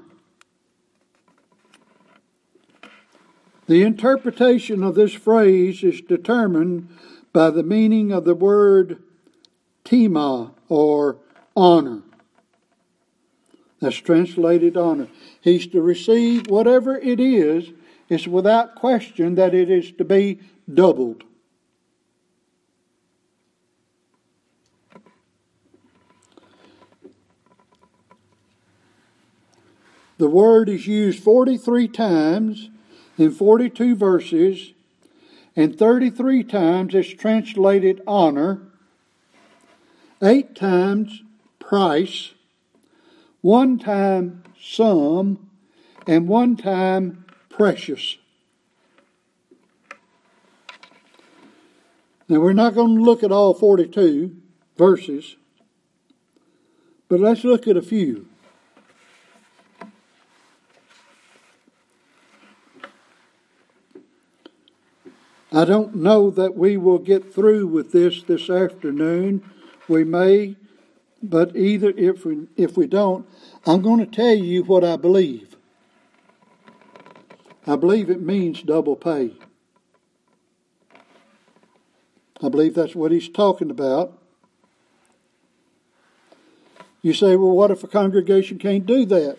The 3.67 3.83
interpretation 3.83 4.83
of 4.83 4.95
this 4.95 5.13
phrase 5.13 5.83
is 5.83 6.01
determined 6.01 6.89
by 7.31 7.49
the 7.49 7.63
meaning 7.63 8.11
of 8.11 8.25
the 8.25 8.35
word 8.35 9.01
tima 9.85 10.51
or 10.69 11.17
honor. 11.55 12.03
That's 13.79 13.97
translated 13.97 14.77
honor. 14.77 15.07
He's 15.41 15.67
to 15.67 15.81
receive 15.81 16.47
whatever 16.47 16.97
it 16.97 17.19
is, 17.19 17.71
it's 18.09 18.27
without 18.27 18.75
question 18.75 19.35
that 19.35 19.53
it 19.53 19.69
is 19.69 19.91
to 19.93 20.05
be 20.05 20.39
doubled. 20.71 21.23
The 30.17 30.29
word 30.29 30.69
is 30.69 30.87
used 30.87 31.23
43 31.23 31.87
times 31.87 32.69
in 33.17 33.31
42 33.31 33.95
verses 33.95 34.73
and 35.55 35.77
33 35.77 36.43
times 36.43 36.95
it's 36.95 37.09
translated 37.09 38.01
honor, 38.07 38.61
eight 40.21 40.55
times 40.55 41.21
price, 41.59 42.33
one 43.41 43.77
time 43.77 44.43
sum, 44.59 45.49
and 46.07 46.27
one 46.27 46.55
time 46.55 47.25
precious. 47.49 48.17
Now, 52.27 52.39
we're 52.39 52.53
not 52.53 52.73
going 52.73 52.95
to 52.95 53.03
look 53.03 53.21
at 53.21 53.31
all 53.31 53.53
42 53.53 54.35
verses, 54.77 55.35
but 57.09 57.19
let's 57.19 57.43
look 57.43 57.67
at 57.67 57.77
a 57.77 57.81
few. 57.81 58.27
I 65.55 65.65
don't 65.65 65.93
know 65.93 66.31
that 66.31 66.55
we 66.55 66.77
will 66.77 66.97
get 66.97 67.31
through 67.31 67.67
with 67.67 67.91
this 67.91 68.23
this 68.23 68.49
afternoon. 68.49 69.47
We 69.87 70.03
may, 70.03 70.55
but 71.21 71.55
either 71.55 71.93
if 71.95 72.25
we 72.25 72.47
if 72.57 72.75
we 72.75 72.87
don't, 72.87 73.27
I'm 73.67 73.83
going 73.83 73.99
to 73.99 74.07
tell 74.07 74.33
you 74.33 74.63
what 74.63 74.83
I 74.83 74.95
believe. 74.95 75.55
I 77.67 77.75
believe 77.75 78.09
it 78.09 78.19
means 78.19 78.63
double 78.63 78.95
pay. 78.95 79.35
I 82.41 82.49
believe 82.49 82.73
that's 82.73 82.95
what 82.95 83.11
he's 83.11 83.29
talking 83.29 83.69
about. 83.69 84.17
You 87.03 87.13
say, 87.13 87.35
well, 87.35 87.51
what 87.51 87.69
if 87.69 87.83
a 87.83 87.87
congregation 87.87 88.57
can't 88.57 88.85
do 88.85 89.05
that? 89.05 89.37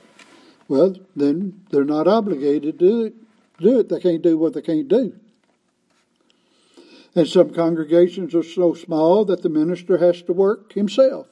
Well, 0.68 0.94
then 1.16 1.62
they're 1.70 1.84
not 1.84 2.06
obligated 2.06 2.62
to 2.62 2.72
do 2.72 3.04
it. 3.06 3.14
Do 3.58 3.80
it. 3.80 3.88
They 3.88 4.00
can't 4.00 4.22
do 4.22 4.38
what 4.38 4.54
they 4.54 4.62
can't 4.62 4.88
do. 4.88 5.18
And 7.14 7.28
some 7.28 7.50
congregations 7.50 8.34
are 8.34 8.42
so 8.42 8.74
small 8.74 9.24
that 9.26 9.42
the 9.42 9.48
minister 9.48 9.98
has 9.98 10.22
to 10.22 10.32
work 10.32 10.72
himself. 10.72 11.28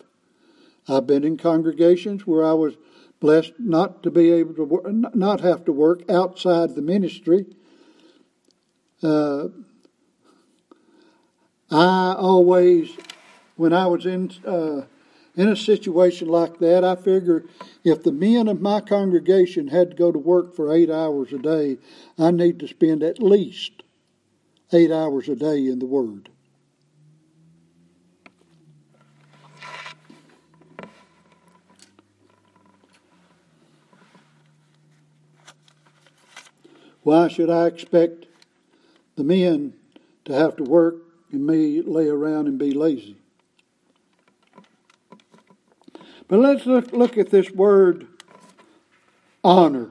I've 0.89 1.07
been 1.07 1.25
in 1.25 1.37
congregations 1.37 2.27
where 2.27 2.45
I 2.45 2.53
was 2.53 2.75
blessed 3.21 3.55
not 3.59 4.03
to 4.03 4.11
be 4.11 4.31
able 4.31 4.55
to 4.55 4.65
work, 4.65 4.93
not 4.93 5.41
have 5.41 5.65
to 5.65 5.73
work 5.73 6.09
outside 6.11 6.75
the 6.75 6.83
ministry. 6.83 7.47
Uh, 9.03 9.49
I 11.71 12.15
always, 12.19 12.97
when 13.57 13.73
I 13.73 13.87
was 13.87 14.07
in 14.07 14.31
uh, 14.47 14.83
in 15.35 15.49
a 15.49 15.57
situation 15.57 16.29
like 16.29 16.59
that, 16.59 16.85
I 16.85 16.95
figure 16.95 17.45
if 17.85 18.03
the 18.03 18.13
men 18.13 18.49
of 18.49 18.61
my 18.61 18.81
congregation 18.81 19.69
had 19.69 19.91
to 19.91 19.97
go 19.97 20.13
to 20.13 20.19
work 20.19 20.55
for 20.55 20.73
eight 20.73 20.91
hours 20.91 21.33
a 21.33 21.39
day, 21.39 21.79
I 22.19 22.31
need 22.31 22.59
to 22.61 22.69
spend 22.69 23.03
at 23.03 23.23
least 23.23 23.83
eight 24.75 24.91
hours 24.91 25.29
a 25.29 25.37
day 25.37 25.67
in 25.67 25.79
the 25.79 25.87
Word. 25.87 26.29
Why 37.03 37.29
should 37.29 37.51
I 37.51 37.67
expect 37.67 38.27
the 39.17 39.25
men 39.25 39.75
to 40.25 40.33
have 40.33 40.57
to 40.57 40.63
work 40.63 40.97
and 41.33 41.45
me 41.45 41.83
lay 41.83 42.09
around 42.09 42.47
and 42.47 42.59
be 42.59 42.73
lazy? 42.73 43.17
But 46.29 46.39
let's 46.39 46.65
look, 46.65 46.93
look 46.93 47.19
at 47.19 47.31
this 47.31 47.51
word 47.51 48.07
honor. 49.43 49.91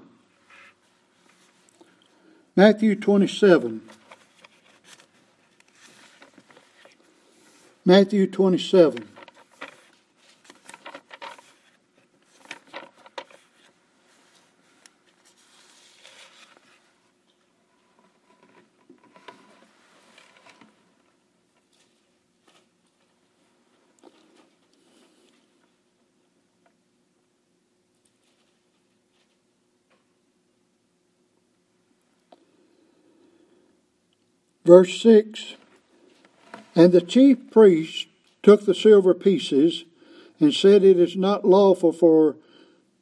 Matthew 2.55 2.95
27. 2.95 3.81
Matthew 7.83 8.27
27. 8.27 9.07
Verse 34.63 35.01
6 35.01 35.55
And 36.75 36.91
the 36.91 37.01
chief 37.01 37.51
priests 37.51 38.07
took 38.43 38.65
the 38.65 38.75
silver 38.75 39.13
pieces 39.13 39.85
and 40.39 40.53
said, 40.53 40.83
It 40.83 40.99
is 40.99 41.15
not 41.15 41.45
lawful 41.45 41.91
for 41.91 42.37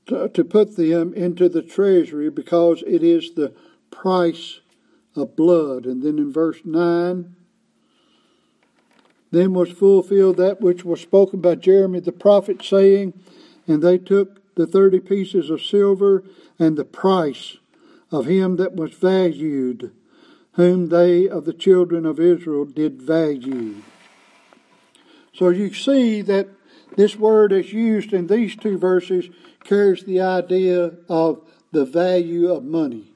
to, 0.07 0.28
to 0.30 0.43
put 0.43 0.76
them 0.76 1.13
into 1.13 1.47
the 1.47 1.61
treasury 1.61 2.30
because 2.30 2.84
it 2.88 3.03
is 3.03 3.34
the 3.34 3.53
price 3.91 4.59
of 5.15 5.36
blood. 5.36 5.86
And 5.86 6.01
then 6.03 6.17
in 6.17 6.34
verse 6.34 6.59
9, 6.65 7.36
then 9.32 9.53
was 9.53 9.70
fulfilled 9.70 10.38
that 10.38 10.61
which 10.61 10.84
was 10.84 11.01
spoken 11.01 11.39
by 11.39 11.55
Jeremy 11.55 11.99
the 11.99 12.11
prophet, 12.11 12.63
saying, 12.63 13.13
And 13.67 13.84
they 13.84 13.99
took 13.99 14.55
the 14.55 14.65
thirty 14.65 14.99
pieces 14.99 15.49
of 15.49 15.61
silver 15.61 16.24
and 16.57 16.76
the 16.76 16.86
price 16.86 17.57
of 18.11 18.26
him 18.26 18.55
that 18.55 18.76
was 18.76 18.91
valued 18.93 19.91
whom 20.54 20.89
they 20.89 21.28
of 21.28 21.45
the 21.45 21.54
children 21.54 22.06
of 22.06 22.20
Israel 22.20 22.66
did 22.66 23.02
value. 23.02 23.82
So 25.34 25.50
you 25.50 25.74
see 25.74 26.22
that 26.24 26.50
this 26.95 27.16
word 27.16 27.52
is 27.52 27.72
used 27.72 28.14
in 28.14 28.28
these 28.28 28.56
two 28.56 28.78
verses 28.78 29.30
carries 29.64 30.04
the 30.04 30.20
idea 30.22 30.91
of 31.08 31.41
the 31.72 31.86
value 31.86 32.52
of 32.52 32.64
money. 32.64 33.14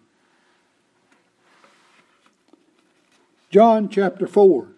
John 3.50 3.90
chapter 3.90 4.28
4. 4.28 4.73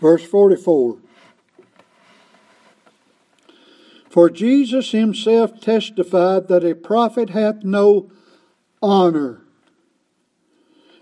Verse 0.00 0.24
44 0.24 0.98
For 4.10 4.30
Jesus 4.30 4.92
himself 4.92 5.60
testified 5.60 6.48
that 6.48 6.64
a 6.64 6.74
prophet 6.74 7.30
hath 7.30 7.62
no 7.64 8.10
honor 8.80 9.42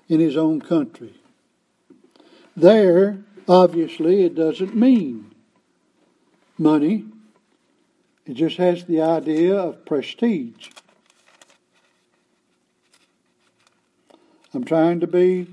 in 0.09 0.21
his 0.21 0.37
own 0.37 0.61
country. 0.61 1.15
There, 2.57 3.19
obviously, 3.49 4.25
it 4.25 4.35
doesn't 4.35 4.75
mean 4.75 5.35
money, 6.59 7.05
it 8.25 8.35
just 8.35 8.57
has 8.57 8.85
the 8.85 9.01
idea 9.01 9.55
of 9.55 9.85
prestige. 9.85 10.71
I'm 14.55 14.65
trying 14.65 15.01
to 15.01 15.07
be 15.07 15.47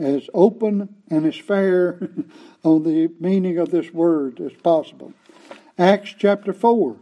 as 0.00 0.28
open 0.32 0.96
and 1.10 1.26
as 1.26 1.36
fair 1.36 2.10
on 2.64 2.82
the 2.82 3.12
meaning 3.20 3.58
of 3.58 3.70
this 3.70 3.92
word 3.92 4.40
as 4.40 4.52
possible. 4.62 5.12
Acts 5.78 6.14
chapter 6.18 6.52
4. 6.52 6.96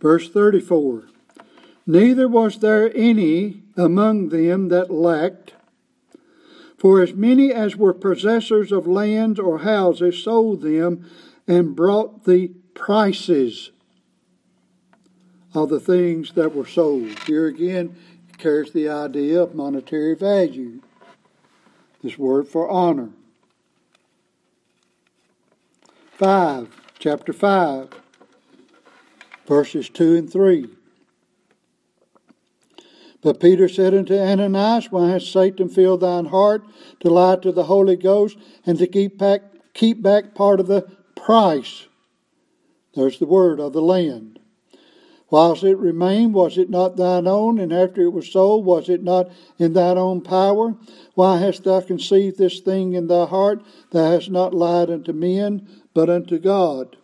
Verse 0.00 0.28
34 0.28 1.04
Neither 1.86 2.28
was 2.28 2.58
there 2.58 2.94
any 2.96 3.62
among 3.76 4.28
them 4.28 4.68
that 4.68 4.90
lacked, 4.90 5.54
for 6.78 7.02
as 7.02 7.14
many 7.14 7.52
as 7.52 7.76
were 7.76 7.94
possessors 7.94 8.70
of 8.72 8.86
lands 8.86 9.38
or 9.38 9.60
houses 9.60 10.22
sold 10.22 10.62
them 10.62 11.08
and 11.46 11.76
brought 11.76 12.24
the 12.24 12.48
prices 12.74 13.70
of 15.54 15.68
the 15.68 15.80
things 15.80 16.32
that 16.32 16.54
were 16.54 16.66
sold. 16.66 17.18
Here 17.26 17.46
again, 17.46 17.96
carries 18.38 18.72
the 18.72 18.88
idea 18.88 19.40
of 19.40 19.54
monetary 19.54 20.14
value. 20.14 20.80
This 22.02 22.18
word 22.18 22.48
for 22.48 22.68
honor. 22.68 23.10
5, 26.14 26.68
chapter 26.98 27.32
5, 27.32 27.90
verses 29.46 29.88
2 29.88 30.16
and 30.16 30.32
3. 30.32 30.68
But 33.22 33.38
Peter 33.38 33.68
said 33.68 33.94
unto 33.94 34.18
Ananias, 34.18 34.90
Why 34.90 35.10
hast 35.10 35.32
Satan 35.32 35.68
filled 35.68 36.00
thine 36.00 36.26
heart 36.26 36.64
to 37.00 37.08
lie 37.08 37.36
to 37.36 37.52
the 37.52 37.64
Holy 37.64 37.96
Ghost 37.96 38.36
and 38.66 38.76
to 38.78 38.86
keep 38.86 39.16
back, 39.16 39.42
keep 39.74 40.02
back 40.02 40.34
part 40.34 40.58
of 40.58 40.66
the 40.66 40.82
price? 41.14 41.86
There's 42.94 43.18
the 43.18 43.26
word 43.26 43.60
of 43.60 43.72
the 43.72 43.80
land. 43.80 44.40
Whilst 45.30 45.62
it 45.62 45.76
remained, 45.76 46.34
was 46.34 46.58
it 46.58 46.68
not 46.68 46.96
thine 46.96 47.26
own? 47.26 47.58
And 47.58 47.72
after 47.72 48.02
it 48.02 48.12
was 48.12 48.30
sold, 48.30 48.66
was 48.66 48.90
it 48.90 49.02
not 49.02 49.30
in 49.56 49.72
thine 49.72 49.96
own 49.96 50.20
power? 50.20 50.74
Why 51.14 51.38
hast 51.38 51.64
thou 51.64 51.80
conceived 51.80 52.36
this 52.36 52.60
thing 52.60 52.92
in 52.92 53.06
thy 53.06 53.24
heart? 53.24 53.62
Thou 53.92 54.10
hast 54.10 54.30
not 54.30 54.52
lied 54.52 54.90
unto 54.90 55.12
men, 55.12 55.66
but 55.94 56.10
unto 56.10 56.38
God. 56.38 56.96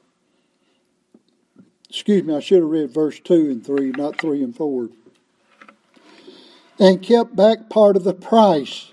Excuse 1.88 2.24
me, 2.24 2.34
I 2.34 2.40
should 2.40 2.60
have 2.60 2.68
read 2.68 2.92
verse 2.92 3.18
2 3.20 3.34
and 3.50 3.64
3, 3.64 3.92
not 3.92 4.20
3 4.20 4.42
and 4.42 4.54
4 4.54 4.90
and 6.79 7.03
kept 7.03 7.35
back 7.35 7.68
part 7.68 7.97
of 7.97 8.05
the 8.05 8.14
price, 8.14 8.93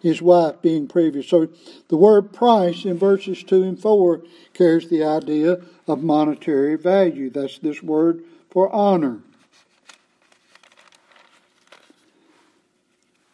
his 0.00 0.20
wife 0.20 0.60
being 0.60 0.86
previous. 0.86 1.28
So 1.28 1.48
the 1.88 1.96
word 1.96 2.32
price 2.32 2.84
in 2.84 2.98
verses 2.98 3.42
2 3.42 3.62
and 3.62 3.80
4 3.80 4.22
carries 4.52 4.88
the 4.88 5.02
idea 5.02 5.62
of 5.88 6.02
monetary 6.02 6.76
value. 6.76 7.30
That's 7.30 7.58
this 7.58 7.82
word 7.82 8.24
for 8.50 8.70
honor. 8.72 9.20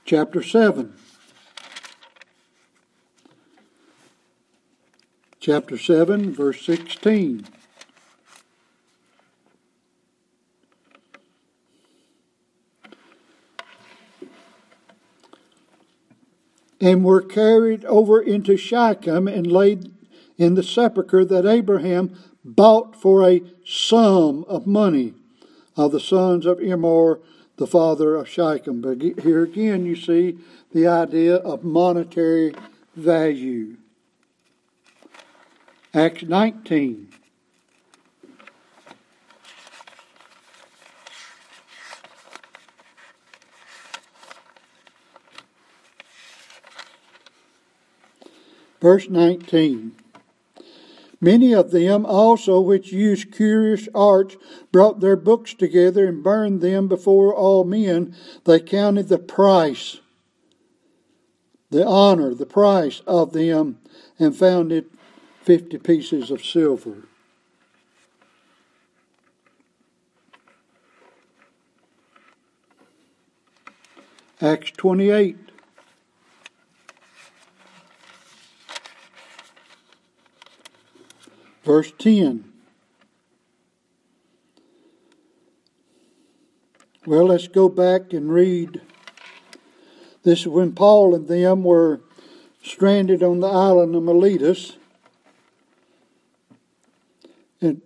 Chapter 0.05 0.43
7. 0.43 0.93
Chapter 5.41 5.79
7, 5.79 6.33
verse 6.33 6.65
16. 6.67 7.47
And 16.81 17.05
were 17.05 17.21
carried 17.21 17.85
over 17.85 18.21
into 18.21 18.57
Shechem 18.57 19.29
and 19.29 19.47
laid 19.47 19.91
in 20.39 20.55
the 20.55 20.63
sepulchre 20.63 21.25
that 21.27 21.47
Abraham 21.47 22.19
bought 22.45 22.97
for 22.97 23.29
a 23.29 23.43
sum 23.65 24.45
of 24.49 24.67
money 24.67 25.13
of 25.77 25.93
the 25.93 26.01
sons 26.01 26.47
of 26.47 26.59
Emmor, 26.59 27.21
the 27.57 27.67
father 27.67 28.15
of 28.17 28.29
Shechem. 28.29 28.81
But 28.81 29.03
here 29.03 29.43
again, 29.43 29.85
you 29.85 29.97
see 29.97 30.39
the 30.73 30.87
idea 30.87 31.37
of 31.37 31.65
monetary 31.65 32.55
value. 32.97 33.77
Acts 35.93 36.23
19. 36.23 37.10
Verse 48.81 49.09
19. 49.09 49.93
Many 51.21 51.53
of 51.53 51.71
them 51.71 52.07
also, 52.07 52.61
which 52.61 52.93
used 52.93 53.31
curious 53.31 53.89
arts, 53.95 54.37
brought 54.73 55.01
their 55.01 55.17
books 55.17 55.53
together 55.53 56.09
and 56.09 56.23
burned 56.23 56.63
them 56.63 56.89
before 56.89 57.35
all 57.35 57.65
men. 57.65 58.17
They 58.45 58.59
counted 58.59 59.09
the 59.09 59.19
price, 59.19 60.01
the 61.69 61.87
honor, 61.87 62.35
the 62.35 62.47
price 62.47 63.03
of 63.07 63.35
them, 63.35 63.81
and 64.19 64.35
found 64.35 64.73
it 64.73 64.91
fifty 65.43 65.77
pieces 65.77 66.31
of 66.31 66.43
silver. 66.43 67.05
Acts 74.41 74.71
28. 74.71 75.50
Verse 81.63 81.93
10. 81.99 82.45
Well, 87.07 87.27
let's 87.27 87.49
go 87.49 87.69
back 87.69 88.13
and 88.13 88.33
read. 88.33 88.81
This 90.23 90.41
is 90.41 90.49
when 90.49 90.73
Paul 90.73 91.15
and 91.15 91.29
them 91.29 91.65
were 91.65 92.01
stranded 92.63 93.23
on 93.23 93.41
the 93.41 93.49
island 93.49 93.95
of 93.95 94.03
Miletus. 94.03 94.77
In 97.61 97.83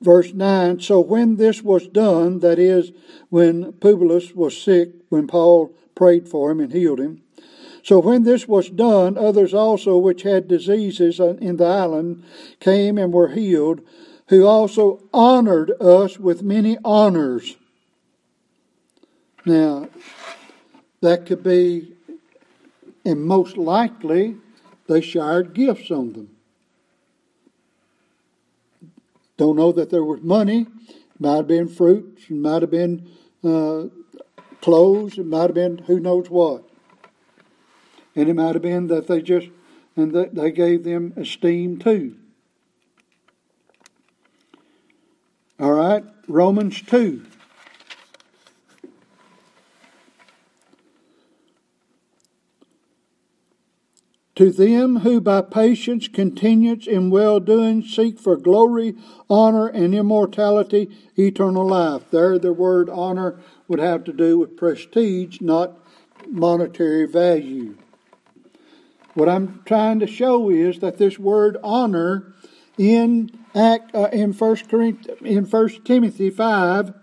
verse 0.00 0.32
9 0.32 0.80
So 0.80 1.00
when 1.00 1.36
this 1.36 1.62
was 1.62 1.86
done, 1.86 2.40
that 2.40 2.58
is, 2.58 2.92
when 3.28 3.72
Publius 3.74 4.34
was 4.34 4.60
sick, 4.60 4.90
when 5.08 5.26
Paul 5.26 5.74
prayed 5.94 6.28
for 6.28 6.50
him 6.50 6.60
and 6.60 6.72
healed 6.72 7.00
him, 7.00 7.22
so 7.82 7.98
when 7.98 8.24
this 8.24 8.46
was 8.46 8.68
done, 8.68 9.16
others 9.16 9.54
also 9.54 9.96
which 9.96 10.22
had 10.22 10.48
diseases 10.48 11.18
in 11.20 11.56
the 11.56 11.64
island 11.64 12.24
came 12.58 12.98
and 12.98 13.12
were 13.12 13.28
healed, 13.28 13.80
who 14.28 14.46
also 14.46 15.02
honored 15.12 15.72
us 15.80 16.18
with 16.18 16.42
many 16.42 16.78
honors. 16.84 17.56
Now, 19.44 19.88
that 21.00 21.26
could 21.26 21.42
be, 21.42 21.94
and 23.04 23.24
most 23.24 23.56
likely, 23.56 24.36
they 24.86 25.00
showered 25.00 25.54
gifts 25.54 25.90
on 25.90 26.12
them. 26.12 26.36
Don't 29.36 29.56
know 29.56 29.72
that 29.72 29.88
there 29.88 30.04
was 30.04 30.20
money. 30.20 30.66
It 30.88 31.20
might 31.20 31.36
have 31.36 31.48
been 31.48 31.68
fruits. 31.68 32.24
It 32.28 32.36
might 32.36 32.60
have 32.60 32.70
been 32.70 33.10
uh, 33.42 33.84
clothes. 34.60 35.16
It 35.16 35.26
might 35.26 35.44
have 35.44 35.54
been 35.54 35.78
who 35.78 35.98
knows 35.98 36.28
what. 36.28 36.69
And 38.20 38.28
it 38.28 38.34
might 38.34 38.54
have 38.54 38.60
been 38.60 38.88
that 38.88 39.06
they 39.06 39.22
just, 39.22 39.48
and 39.96 40.12
that 40.12 40.34
they 40.34 40.52
gave 40.52 40.84
them 40.84 41.14
esteem 41.16 41.78
too. 41.78 42.16
All 45.58 45.72
right, 45.72 46.04
Romans 46.28 46.82
2. 46.82 47.24
To 54.34 54.50
them 54.50 54.96
who 54.96 55.22
by 55.22 55.40
patience, 55.40 56.06
continuance 56.06 56.86
in 56.86 57.08
well 57.08 57.40
doing 57.40 57.80
seek 57.80 58.18
for 58.18 58.36
glory, 58.36 58.96
honor, 59.30 59.68
and 59.68 59.94
immortality, 59.94 60.94
eternal 61.16 61.66
life. 61.66 62.10
There, 62.10 62.38
the 62.38 62.52
word 62.52 62.90
honor 62.90 63.40
would 63.66 63.78
have 63.78 64.04
to 64.04 64.12
do 64.12 64.38
with 64.38 64.58
prestige, 64.58 65.40
not 65.40 65.78
monetary 66.28 67.06
value. 67.06 67.76
What 69.14 69.28
I'm 69.28 69.62
trying 69.64 69.98
to 70.00 70.06
show 70.06 70.50
is 70.50 70.78
that 70.78 70.98
this 70.98 71.18
word 71.18 71.56
honor 71.62 72.32
in 72.78 73.30
Act 73.54 73.94
uh, 73.94 74.08
in 74.12 74.32
First 74.32 74.72
in 74.72 75.44
First 75.46 75.84
Timothy 75.84 76.30
five 76.30 76.94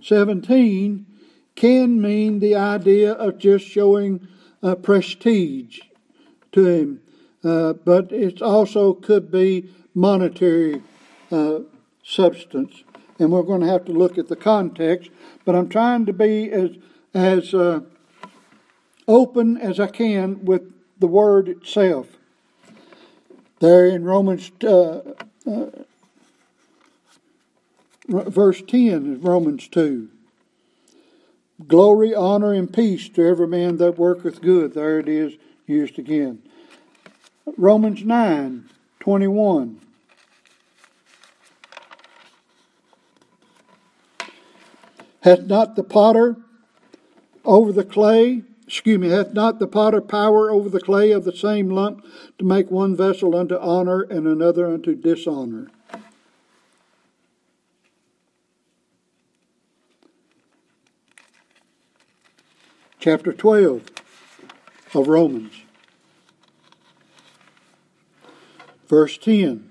seventeen 0.00 1.06
can 1.54 2.00
mean 2.00 2.38
the 2.40 2.54
idea 2.54 3.12
of 3.12 3.38
just 3.38 3.66
showing 3.66 4.26
uh, 4.62 4.74
prestige 4.74 5.80
to 6.52 6.66
him, 6.66 7.00
uh, 7.44 7.74
but 7.74 8.10
it 8.10 8.40
also 8.40 8.94
could 8.94 9.30
be 9.30 9.68
monetary 9.94 10.82
uh, 11.30 11.60
substance, 12.02 12.82
and 13.18 13.30
we're 13.30 13.42
going 13.42 13.60
to 13.60 13.68
have 13.68 13.84
to 13.84 13.92
look 13.92 14.16
at 14.16 14.28
the 14.28 14.36
context. 14.36 15.10
But 15.44 15.54
I'm 15.54 15.68
trying 15.68 16.06
to 16.06 16.14
be 16.14 16.50
as 16.50 16.70
as 17.12 17.52
uh, 17.52 17.80
open 19.06 19.58
as 19.58 19.78
I 19.78 19.88
can 19.88 20.46
with 20.46 20.73
the 20.98 21.06
word 21.06 21.48
itself. 21.48 22.08
There 23.60 23.86
in 23.86 24.04
Romans, 24.04 24.50
uh, 24.62 25.14
uh, 25.46 25.66
verse 28.08 28.62
10 28.62 29.14
is 29.14 29.18
Romans 29.22 29.68
2. 29.68 30.08
Glory, 31.66 32.14
honor, 32.14 32.52
and 32.52 32.72
peace 32.72 33.08
to 33.10 33.26
every 33.26 33.46
man 33.46 33.76
that 33.78 33.96
worketh 33.96 34.42
good. 34.42 34.74
There 34.74 34.98
it 34.98 35.08
is 35.08 35.34
used 35.66 35.98
again. 35.98 36.42
Romans 37.56 38.04
9 38.04 38.68
21. 39.00 39.80
Hath 45.20 45.42
not 45.42 45.76
the 45.76 45.84
potter 45.84 46.36
over 47.44 47.72
the 47.72 47.84
clay 47.84 48.42
excuse 48.74 48.98
me, 48.98 49.08
hath 49.08 49.32
not 49.32 49.60
the 49.60 49.68
potter 49.68 50.00
power 50.00 50.50
over 50.50 50.68
the 50.68 50.80
clay 50.80 51.12
of 51.12 51.22
the 51.22 51.32
same 51.32 51.70
lump 51.70 52.04
to 52.40 52.44
make 52.44 52.72
one 52.72 52.96
vessel 52.96 53.36
unto 53.36 53.56
honor 53.58 54.00
and 54.00 54.26
another 54.26 54.66
unto 54.66 54.96
dishonor? 54.96 55.68
Chapter 62.98 63.32
12 63.32 63.82
of 64.92 65.06
Romans, 65.06 65.52
verse 68.88 69.16
10. 69.18 69.70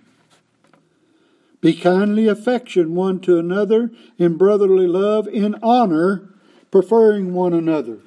Be 1.59 1.73
kindly 1.73 2.29
affection 2.29 2.95
one 2.95 3.19
to 3.19 3.37
another 3.37 3.91
in 4.17 4.37
brotherly 4.37 4.87
love, 4.87 5.27
in 5.27 5.55
honor, 5.61 6.29
preferring 6.71 7.33
one 7.33 7.51
another. 7.51 7.99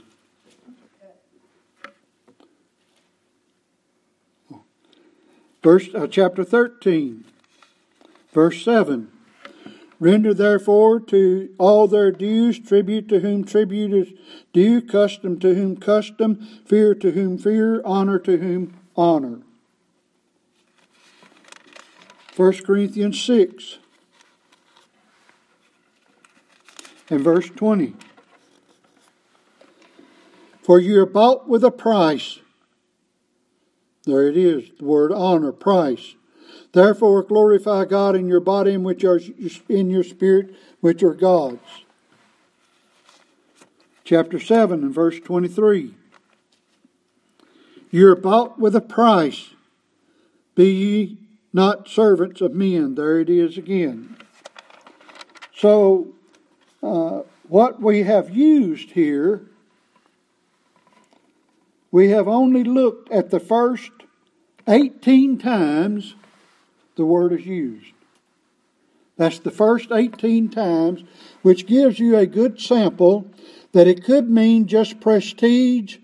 Verse, 5.66 5.92
uh, 5.96 6.06
chapter 6.06 6.44
13, 6.44 7.24
verse 8.32 8.62
7. 8.62 9.10
Render 9.98 10.32
therefore 10.32 11.00
to 11.00 11.52
all 11.58 11.88
their 11.88 12.12
dues, 12.12 12.60
tribute 12.60 13.08
to 13.08 13.18
whom 13.18 13.42
tribute 13.42 13.92
is 13.92 14.16
due, 14.52 14.80
custom 14.80 15.40
to 15.40 15.56
whom 15.56 15.76
custom, 15.76 16.36
fear 16.64 16.94
to 16.94 17.10
whom 17.10 17.36
fear, 17.36 17.82
honor 17.84 18.20
to 18.20 18.36
whom 18.36 18.78
honor. 18.96 19.40
1 22.36 22.52
Corinthians 22.62 23.20
6 23.20 23.78
and 27.10 27.22
verse 27.22 27.50
20. 27.50 27.94
For 30.62 30.78
you 30.78 31.00
are 31.00 31.06
bought 31.06 31.48
with 31.48 31.64
a 31.64 31.72
price. 31.72 32.38
There 34.06 34.28
it 34.28 34.36
is, 34.36 34.70
the 34.78 34.84
word 34.84 35.12
honor, 35.12 35.50
price. 35.50 36.14
Therefore 36.72 37.24
glorify 37.24 37.84
God 37.86 38.14
in 38.14 38.28
your 38.28 38.40
body 38.40 38.74
and 38.74 38.84
which 38.84 39.02
are 39.04 39.20
in 39.68 39.90
your 39.90 40.04
spirit, 40.04 40.54
which 40.80 41.02
are 41.02 41.12
God's. 41.12 41.58
Chapter 44.04 44.38
7 44.38 44.84
and 44.84 44.94
verse 44.94 45.18
23. 45.18 45.94
You're 47.90 48.14
bought 48.14 48.60
with 48.60 48.76
a 48.76 48.80
price. 48.80 49.50
Be 50.54 50.70
ye 50.70 51.18
not 51.52 51.88
servants 51.88 52.40
of 52.40 52.54
men. 52.54 52.94
There 52.94 53.18
it 53.18 53.28
is 53.28 53.58
again. 53.58 54.16
So, 55.56 56.08
uh, 56.82 57.22
what 57.48 57.80
we 57.80 58.04
have 58.04 58.30
used 58.30 58.90
here 58.90 59.46
we 61.96 62.10
have 62.10 62.28
only 62.28 62.62
looked 62.62 63.10
at 63.10 63.30
the 63.30 63.40
first 63.40 63.90
18 64.68 65.38
times 65.38 66.14
the 66.96 67.04
word 67.04 67.32
is 67.32 67.46
used. 67.46 67.92
That's 69.16 69.38
the 69.38 69.50
first 69.50 69.92
18 69.92 70.50
times, 70.50 71.04
which 71.42 71.66
gives 71.66 71.98
you 71.98 72.16
a 72.16 72.26
good 72.26 72.60
sample 72.60 73.30
that 73.72 73.86
it 73.86 74.04
could 74.04 74.28
mean 74.28 74.66
just 74.66 75.00
prestige 75.00 75.98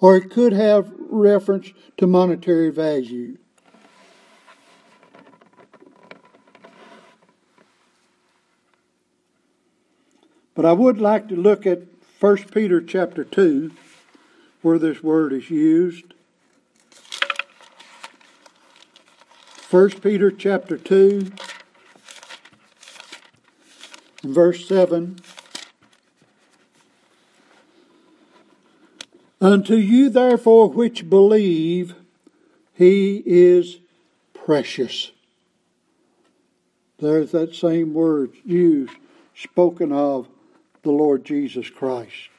or 0.00 0.16
it 0.16 0.30
could 0.30 0.52
have 0.52 0.92
reference 0.98 1.72
to 1.96 2.06
monetary 2.06 2.70
value. 2.70 3.38
But 10.54 10.64
I 10.64 10.72
would 10.72 10.98
like 10.98 11.28
to 11.28 11.36
look 11.36 11.66
at 11.66 11.82
1 12.18 12.36
Peter 12.50 12.80
chapter 12.80 13.24
2, 13.24 13.72
where 14.62 14.78
this 14.78 15.02
word 15.02 15.34
is 15.34 15.50
used. 15.50 16.14
1 19.68 19.90
Peter 20.00 20.30
chapter 20.30 20.76
2 20.76 21.32
and 24.22 24.32
verse 24.32 24.68
7. 24.68 25.18
Unto 29.40 29.74
you, 29.74 30.08
therefore, 30.08 30.68
which 30.68 31.10
believe, 31.10 31.96
he 32.74 33.24
is 33.26 33.78
precious. 34.34 35.10
There's 37.00 37.32
that 37.32 37.56
same 37.56 37.92
word 37.92 38.34
used, 38.44 38.94
spoken 39.34 39.90
of 39.90 40.28
the 40.84 40.92
Lord 40.92 41.24
Jesus 41.24 41.68
Christ. 41.70 42.35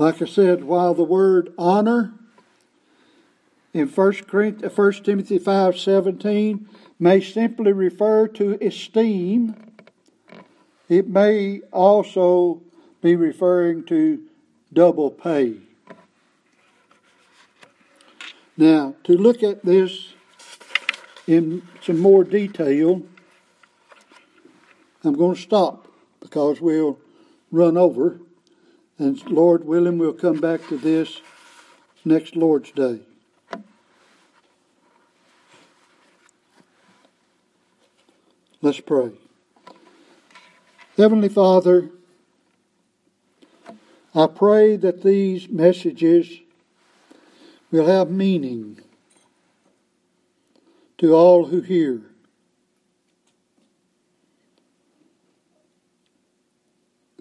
Like 0.00 0.22
I 0.22 0.24
said, 0.24 0.64
while 0.64 0.94
the 0.94 1.04
word 1.04 1.52
honor 1.58 2.14
in 3.74 3.86
1 3.86 4.14
uh, 4.24 4.92
Timothy 5.04 5.38
5 5.38 5.78
17 5.78 6.68
may 6.98 7.20
simply 7.20 7.74
refer 7.74 8.26
to 8.28 8.56
esteem, 8.66 9.54
it 10.88 11.06
may 11.06 11.60
also 11.70 12.62
be 13.02 13.14
referring 13.14 13.84
to 13.88 14.22
double 14.72 15.10
pay. 15.10 15.56
Now, 18.56 18.94
to 19.04 19.12
look 19.18 19.42
at 19.42 19.62
this 19.66 20.14
in 21.26 21.68
some 21.82 21.98
more 21.98 22.24
detail, 22.24 23.02
I'm 25.04 25.12
going 25.12 25.36
to 25.36 25.42
stop 25.42 25.88
because 26.20 26.58
we'll 26.58 26.98
run 27.50 27.76
over. 27.76 28.18
And 29.00 29.30
Lord 29.30 29.64
willing, 29.64 29.96
we'll 29.96 30.12
come 30.12 30.40
back 30.40 30.68
to 30.68 30.76
this 30.76 31.22
next 32.04 32.36
Lord's 32.36 32.70
Day. 32.70 33.00
Let's 38.60 38.80
pray. 38.80 39.12
Heavenly 40.98 41.30
Father, 41.30 41.88
I 44.14 44.26
pray 44.26 44.76
that 44.76 45.02
these 45.02 45.48
messages 45.48 46.40
will 47.70 47.86
have 47.86 48.10
meaning 48.10 48.82
to 50.98 51.14
all 51.14 51.46
who 51.46 51.62
hear. 51.62 52.02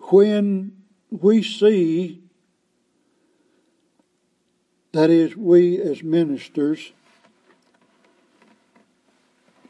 When 0.10 0.79
we 1.12 1.42
see, 1.42 2.22
that 4.92 5.10
is, 5.10 5.36
we 5.36 5.82
as 5.82 6.04
ministers, 6.04 6.92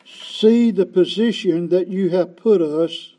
see 0.05 0.71
the 0.71 0.85
position 0.85 1.69
that 1.69 1.87
you 1.87 2.09
have 2.09 2.35
put 2.35 2.61
us, 2.61 3.13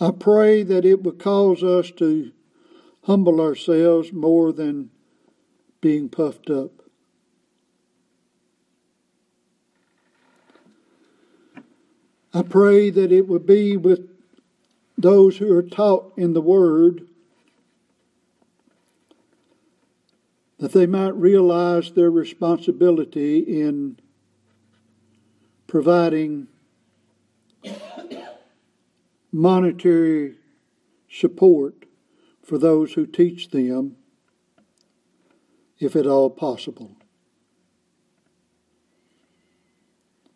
I 0.00 0.10
pray 0.10 0.62
that 0.62 0.84
it 0.84 1.02
would 1.02 1.18
cause 1.18 1.62
us 1.62 1.90
to 1.92 2.32
humble 3.04 3.40
ourselves 3.40 4.12
more 4.12 4.52
than 4.52 4.90
being 5.80 6.08
puffed 6.08 6.50
up. 6.50 6.70
I 12.32 12.42
pray 12.42 12.90
that 12.90 13.12
it 13.12 13.28
would 13.28 13.46
be 13.46 13.76
with 13.76 14.13
those 14.96 15.38
who 15.38 15.52
are 15.52 15.62
taught 15.62 16.12
in 16.16 16.32
the 16.32 16.40
Word, 16.40 17.08
that 20.58 20.72
they 20.72 20.86
might 20.86 21.14
realize 21.14 21.92
their 21.92 22.10
responsibility 22.10 23.38
in 23.38 23.98
providing 25.66 26.46
monetary 29.32 30.36
support 31.10 31.86
for 32.42 32.56
those 32.56 32.92
who 32.92 33.06
teach 33.06 33.50
them, 33.50 33.96
if 35.80 35.96
at 35.96 36.06
all 36.06 36.30
possible. 36.30 36.92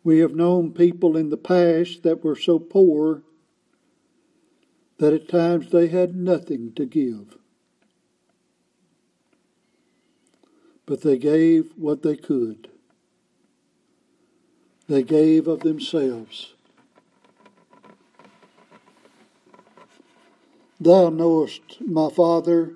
We 0.03 0.19
have 0.19 0.35
known 0.35 0.73
people 0.73 1.15
in 1.15 1.29
the 1.29 1.37
past 1.37 2.03
that 2.03 2.23
were 2.23 2.35
so 2.35 2.59
poor 2.59 3.23
that 4.99 5.13
at 5.13 5.29
times 5.29 5.71
they 5.71 5.87
had 5.87 6.15
nothing 6.15 6.73
to 6.73 6.85
give. 6.85 7.37
But 10.85 11.01
they 11.01 11.17
gave 11.17 11.71
what 11.77 12.03
they 12.03 12.17
could. 12.17 12.67
They 14.87 15.03
gave 15.03 15.47
of 15.47 15.61
themselves. 15.61 16.53
Thou 20.81 21.09
knowest, 21.09 21.81
my 21.81 22.09
Father, 22.09 22.75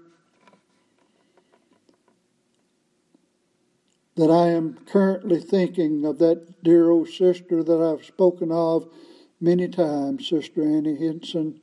that 4.16 4.30
I 4.30 4.50
am 4.50 4.78
currently 4.86 5.40
thinking 5.40 6.06
of 6.06 6.20
that 6.20 6.64
dear 6.64 6.90
old 6.90 7.10
sister 7.10 7.64
that 7.64 7.82
I've 7.82 8.06
spoken 8.06 8.52
of 8.52 8.88
many 9.42 9.68
times, 9.68 10.30
Sister 10.30 10.62
Annie 10.62 10.98
Henson, 10.98 11.60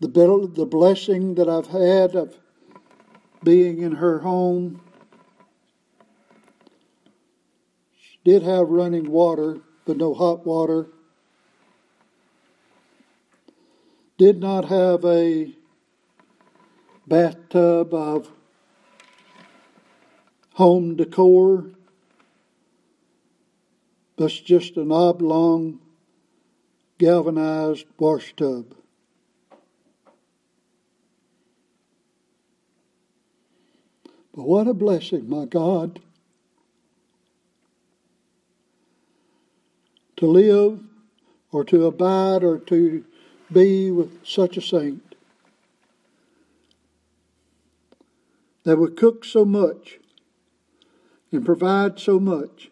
the, 0.00 0.08
the 0.54 0.66
blessing 0.66 1.34
that 1.34 1.48
I've 1.48 1.66
had 1.66 2.14
of 2.14 2.36
being 3.42 3.82
in 3.82 3.92
her 3.92 4.20
home. 4.20 4.80
She 8.00 8.18
did 8.24 8.42
have 8.42 8.68
running 8.68 9.10
water, 9.10 9.58
but 9.84 9.96
no 9.96 10.14
hot 10.14 10.46
water. 10.46 10.88
Did 14.16 14.40
not 14.40 14.64
have 14.66 15.04
a 15.04 15.54
bathtub 17.06 17.94
of 17.94 18.30
home 20.54 20.96
decor, 20.96 21.70
but 24.16 24.32
just 24.44 24.76
an 24.76 24.90
oblong 24.90 25.78
galvanized 26.98 27.86
wash 27.96 28.34
tub. 28.36 28.74
But 34.27 34.27
what 34.44 34.68
a 34.68 34.74
blessing, 34.74 35.28
my 35.28 35.44
God, 35.44 36.00
to 40.16 40.26
live 40.26 40.80
or 41.50 41.64
to 41.64 41.86
abide 41.86 42.42
or 42.42 42.58
to 42.58 43.04
be 43.52 43.90
with 43.90 44.26
such 44.26 44.56
a 44.56 44.60
saint 44.60 45.14
that 48.64 48.78
would 48.78 48.96
cook 48.96 49.24
so 49.24 49.44
much 49.44 49.98
and 51.32 51.44
provide 51.44 51.98
so 51.98 52.20
much 52.20 52.70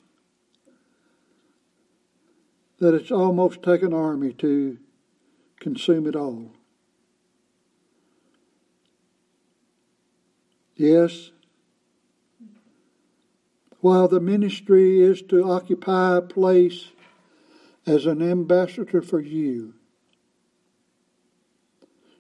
that 2.78 2.94
it's 2.94 3.10
almost 3.10 3.62
take 3.62 3.82
an 3.82 3.94
army 3.94 4.32
to 4.34 4.76
consume 5.60 6.06
it 6.06 6.14
all. 6.14 6.52
Yes, 10.76 11.30
while 13.86 14.08
the 14.08 14.18
ministry 14.18 15.00
is 15.00 15.22
to 15.22 15.48
occupy 15.48 16.16
a 16.16 16.20
place 16.20 16.88
as 17.86 18.04
an 18.04 18.20
ambassador 18.20 19.00
for 19.00 19.20
you, 19.20 19.74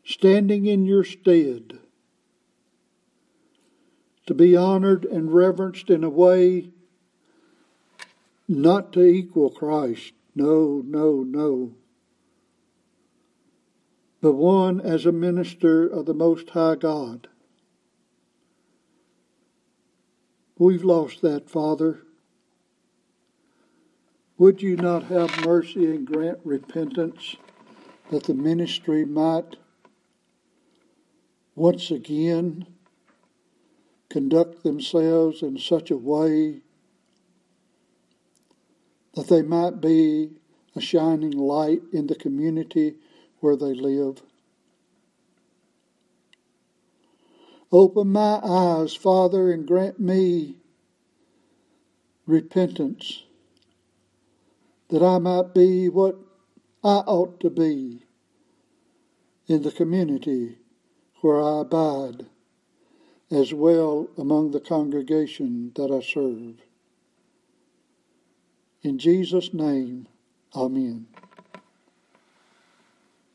standing 0.04 0.66
in 0.66 0.86
your 0.86 1.02
stead, 1.02 1.76
to 4.26 4.32
be 4.32 4.56
honored 4.56 5.04
and 5.06 5.34
reverenced 5.34 5.90
in 5.90 6.04
a 6.04 6.08
way 6.08 6.70
not 8.46 8.92
to 8.92 9.02
equal 9.02 9.50
Christ. 9.50 10.12
No, 10.36 10.84
no, 10.86 11.24
no. 11.24 11.74
But 14.20 14.34
one 14.34 14.80
as 14.80 15.04
a 15.04 15.10
minister 15.10 15.84
of 15.84 16.06
the 16.06 16.14
Most 16.14 16.50
High 16.50 16.76
God. 16.76 17.26
We've 20.58 20.84
lost 20.84 21.22
that, 21.22 21.50
Father. 21.50 22.02
Would 24.38 24.62
you 24.62 24.76
not 24.76 25.04
have 25.04 25.44
mercy 25.44 25.86
and 25.86 26.06
grant 26.06 26.38
repentance 26.44 27.36
that 28.10 28.24
the 28.24 28.34
ministry 28.34 29.04
might 29.04 29.56
once 31.54 31.90
again 31.90 32.66
conduct 34.08 34.62
themselves 34.62 35.42
in 35.42 35.58
such 35.58 35.90
a 35.90 35.96
way 35.96 36.60
that 39.14 39.28
they 39.28 39.42
might 39.42 39.80
be 39.80 40.30
a 40.74 40.80
shining 40.80 41.32
light 41.32 41.82
in 41.92 42.06
the 42.06 42.14
community 42.14 42.94
where 43.40 43.56
they 43.56 43.74
live. 43.74 44.22
Open 47.72 48.12
my 48.12 48.40
eyes, 48.44 48.94
Father, 48.94 49.50
and 49.52 49.66
grant 49.66 49.98
me 49.98 50.56
repentance 52.26 53.24
that 54.88 55.02
I 55.02 55.18
might 55.18 55.52
be 55.52 55.88
what 55.88 56.16
I 56.84 56.98
ought 57.06 57.40
to 57.40 57.50
be 57.50 58.04
in 59.48 59.62
the 59.62 59.72
community 59.72 60.58
where 61.20 61.42
I 61.42 61.60
abide, 61.62 62.26
as 63.30 63.52
well 63.52 64.08
among 64.16 64.52
the 64.52 64.60
congregation 64.60 65.72
that 65.74 65.90
I 65.90 66.00
serve. 66.00 66.62
In 68.82 68.98
Jesus' 68.98 69.52
name, 69.52 70.06
Amen. 70.54 71.06